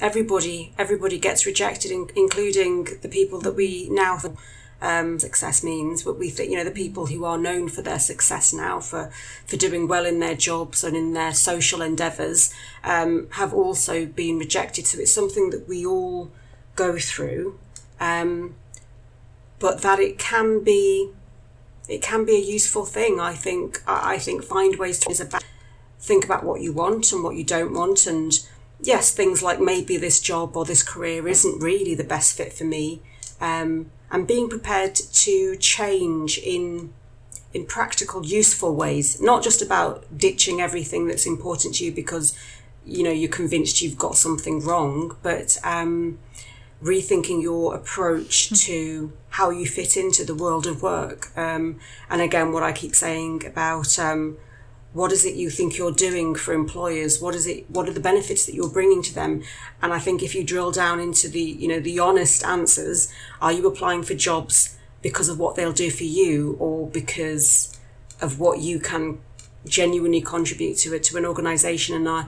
everybody 0.00 0.72
everybody 0.78 1.18
gets 1.18 1.46
rejected, 1.46 1.90
in, 1.90 2.08
including 2.14 2.88
the 3.02 3.08
people 3.08 3.40
that 3.40 3.54
we 3.54 3.88
now 3.90 4.18
um, 4.80 5.18
success 5.18 5.62
means. 5.64 6.02
But 6.02 6.18
we 6.18 6.30
think 6.30 6.50
you 6.50 6.56
know 6.56 6.64
the 6.64 6.70
people 6.70 7.06
who 7.06 7.24
are 7.24 7.38
known 7.38 7.68
for 7.68 7.82
their 7.82 7.98
success 7.98 8.52
now 8.52 8.80
for 8.80 9.10
for 9.46 9.56
doing 9.56 9.88
well 9.88 10.06
in 10.06 10.20
their 10.20 10.36
jobs 10.36 10.84
and 10.84 10.96
in 10.96 11.12
their 11.12 11.32
social 11.34 11.82
endeavours 11.82 12.52
um, 12.84 13.28
have 13.32 13.54
also 13.54 14.06
been 14.06 14.38
rejected. 14.38 14.86
So 14.86 14.98
it's 14.98 15.12
something 15.12 15.50
that 15.50 15.68
we 15.68 15.84
all 15.86 16.30
go 16.74 16.98
through, 16.98 17.58
um, 18.00 18.54
but 19.58 19.82
that 19.82 19.98
it 19.98 20.18
can 20.18 20.62
be 20.62 21.10
it 21.88 22.02
can 22.02 22.24
be 22.24 22.36
a 22.36 22.40
useful 22.40 22.84
thing. 22.84 23.20
I 23.20 23.34
think 23.34 23.82
I 23.86 24.18
think 24.18 24.42
find 24.42 24.76
ways 24.76 24.98
to 25.00 25.22
about 25.22 25.44
think 25.98 26.24
about 26.24 26.44
what 26.44 26.60
you 26.60 26.72
want 26.72 27.12
and 27.12 27.22
what 27.22 27.36
you 27.36 27.44
don't 27.44 27.72
want 27.72 28.06
and 28.06 28.46
yes, 28.80 29.12
things 29.12 29.42
like 29.42 29.60
maybe 29.60 29.96
this 29.96 30.20
job 30.20 30.56
or 30.56 30.64
this 30.64 30.82
career 30.82 31.26
isn't 31.28 31.62
really 31.62 31.94
the 31.94 32.04
best 32.04 32.36
fit 32.36 32.52
for 32.52 32.64
me, 32.64 33.02
um, 33.40 33.90
and 34.10 34.26
being 34.26 34.48
prepared 34.48 34.94
to 34.94 35.56
change 35.56 36.38
in 36.38 36.92
in 37.54 37.64
practical, 37.64 38.26
useful 38.26 38.74
ways, 38.74 39.20
not 39.20 39.42
just 39.42 39.62
about 39.62 40.04
ditching 40.18 40.60
everything 40.60 41.06
that's 41.06 41.26
important 41.26 41.76
to 41.76 41.84
you 41.84 41.92
because 41.92 42.36
you 42.84 43.02
know 43.02 43.10
you're 43.10 43.30
convinced 43.30 43.80
you've 43.80 43.98
got 43.98 44.16
something 44.16 44.60
wrong, 44.60 45.16
but 45.22 45.58
um, 45.64 46.18
rethinking 46.82 47.42
your 47.42 47.74
approach 47.74 48.50
hmm. 48.50 48.54
to 48.54 49.12
how 49.30 49.50
you 49.50 49.66
fit 49.66 49.96
into 49.96 50.24
the 50.24 50.34
world 50.34 50.66
of 50.66 50.82
work. 50.82 51.36
Um, 51.36 51.78
and 52.10 52.20
again, 52.20 52.52
what 52.52 52.62
I 52.62 52.72
keep 52.72 52.94
saying 52.94 53.44
about 53.46 53.98
um, 53.98 54.36
what 54.96 55.12
is 55.12 55.26
it 55.26 55.34
you 55.34 55.50
think 55.50 55.76
you're 55.76 55.92
doing 55.92 56.34
for 56.34 56.54
employers? 56.54 57.20
What 57.20 57.34
is 57.34 57.46
it 57.46 57.70
what 57.70 57.86
are 57.86 57.92
the 57.92 58.00
benefits 58.00 58.46
that 58.46 58.54
you're 58.54 58.70
bringing 58.70 59.02
to 59.02 59.14
them? 59.14 59.42
And 59.82 59.92
i 59.92 59.98
think 59.98 60.22
if 60.22 60.34
you 60.34 60.42
drill 60.42 60.70
down 60.70 61.00
into 61.00 61.28
the 61.28 61.46
you 61.62 61.68
know 61.68 61.80
the 61.80 61.98
honest 61.98 62.42
answers 62.44 63.12
are 63.42 63.52
you 63.52 63.66
applying 63.66 64.02
for 64.02 64.14
jobs 64.14 64.76
because 65.02 65.28
of 65.28 65.38
what 65.38 65.54
they'll 65.54 65.80
do 65.86 65.90
for 65.90 66.04
you 66.04 66.56
or 66.58 66.86
because 66.88 67.78
of 68.22 68.40
what 68.40 68.60
you 68.60 68.80
can 68.80 69.20
genuinely 69.66 70.22
contribute 70.22 70.78
to 70.78 70.94
it 70.94 71.02
to 71.04 71.18
an 71.18 71.26
organization? 71.26 71.94
And 71.94 72.08
I, 72.08 72.24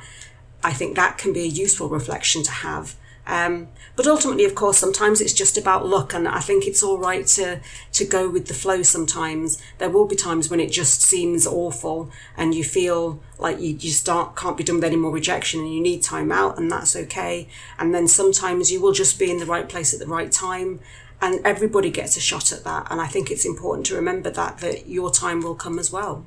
I 0.63 0.73
think 0.75 0.95
that 0.97 1.17
can 1.17 1.33
be 1.33 1.45
a 1.45 1.53
useful 1.65 1.89
reflection 1.89 2.43
to 2.43 2.51
have 2.51 2.97
um, 3.29 3.69
but 3.95 4.07
ultimately, 4.07 4.47
of 4.47 4.55
course, 4.55 4.79
sometimes 4.79 5.21
it's 5.21 5.35
just 5.35 5.59
about 5.59 5.87
luck, 5.87 6.15
and 6.15 6.27
I 6.27 6.41
think 6.41 6.67
it's 6.67 6.83
all 6.83 6.97
right 6.97 7.27
to 7.29 7.61
to 7.93 8.05
go 8.07 8.29
with 8.29 8.47
the 8.49 8.55
flow. 8.55 8.83
Sometimes 8.83 9.61
there 9.77 9.91
will 9.91 10.07
be 10.07 10.17
times 10.17 10.49
when 10.49 10.61
it 10.61 10.73
just 10.73 11.03
seems 11.03 11.47
awful, 11.47 12.11
and 12.39 12.55
you 12.55 12.65
feel 12.65 13.21
like 13.39 13.61
you 13.61 13.75
just 13.75 14.01
start 14.01 14.35
can't 14.35 14.57
be 14.57 14.65
done 14.65 14.77
with 14.77 14.85
any 14.85 14.97
more 14.97 15.13
rejection, 15.13 15.61
and 15.61 15.75
you 15.75 15.81
need 15.83 16.03
time 16.03 16.33
out, 16.33 16.59
and 16.59 16.73
that's 16.73 16.97
okay. 16.97 17.49
And 17.79 17.95
then 17.95 18.09
sometimes 18.09 18.73
you 18.73 18.81
will 18.81 18.93
just 18.93 19.19
be 19.19 19.31
in 19.31 19.39
the 19.39 19.47
right 19.47 19.69
place 19.69 19.93
at 19.93 20.01
the 20.01 20.07
right 20.07 20.33
time, 20.33 20.81
and 21.21 21.45
everybody 21.45 21.91
gets 21.91 22.17
a 22.17 22.21
shot 22.21 22.51
at 22.51 22.65
that. 22.65 22.87
And 22.91 22.99
I 22.99 23.07
think 23.07 23.31
it's 23.31 23.45
important 23.45 23.85
to 23.89 23.95
remember 23.95 24.31
that 24.31 24.59
that 24.59 24.89
your 24.89 25.11
time 25.11 25.43
will 25.43 25.55
come 25.55 25.79
as 25.79 25.93
well. 25.93 26.25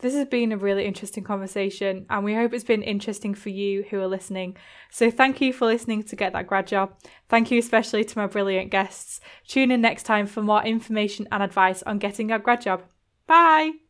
This 0.00 0.14
has 0.14 0.28
been 0.28 0.52
a 0.52 0.56
really 0.56 0.84
interesting 0.84 1.24
conversation, 1.24 2.06
and 2.08 2.24
we 2.24 2.34
hope 2.34 2.54
it's 2.54 2.62
been 2.62 2.82
interesting 2.82 3.34
for 3.34 3.48
you 3.48 3.84
who 3.90 4.00
are 4.00 4.06
listening. 4.06 4.56
So, 4.90 5.10
thank 5.10 5.40
you 5.40 5.52
for 5.52 5.66
listening 5.66 6.04
to 6.04 6.16
Get 6.16 6.32
That 6.34 6.46
Grad 6.46 6.68
Job. 6.68 6.94
Thank 7.28 7.50
you 7.50 7.58
especially 7.58 8.04
to 8.04 8.18
my 8.18 8.28
brilliant 8.28 8.70
guests. 8.70 9.20
Tune 9.46 9.72
in 9.72 9.80
next 9.80 10.04
time 10.04 10.26
for 10.26 10.40
more 10.40 10.62
information 10.62 11.26
and 11.32 11.42
advice 11.42 11.82
on 11.82 11.98
getting 11.98 12.30
a 12.30 12.38
grad 12.38 12.60
job. 12.60 12.82
Bye! 13.26 13.87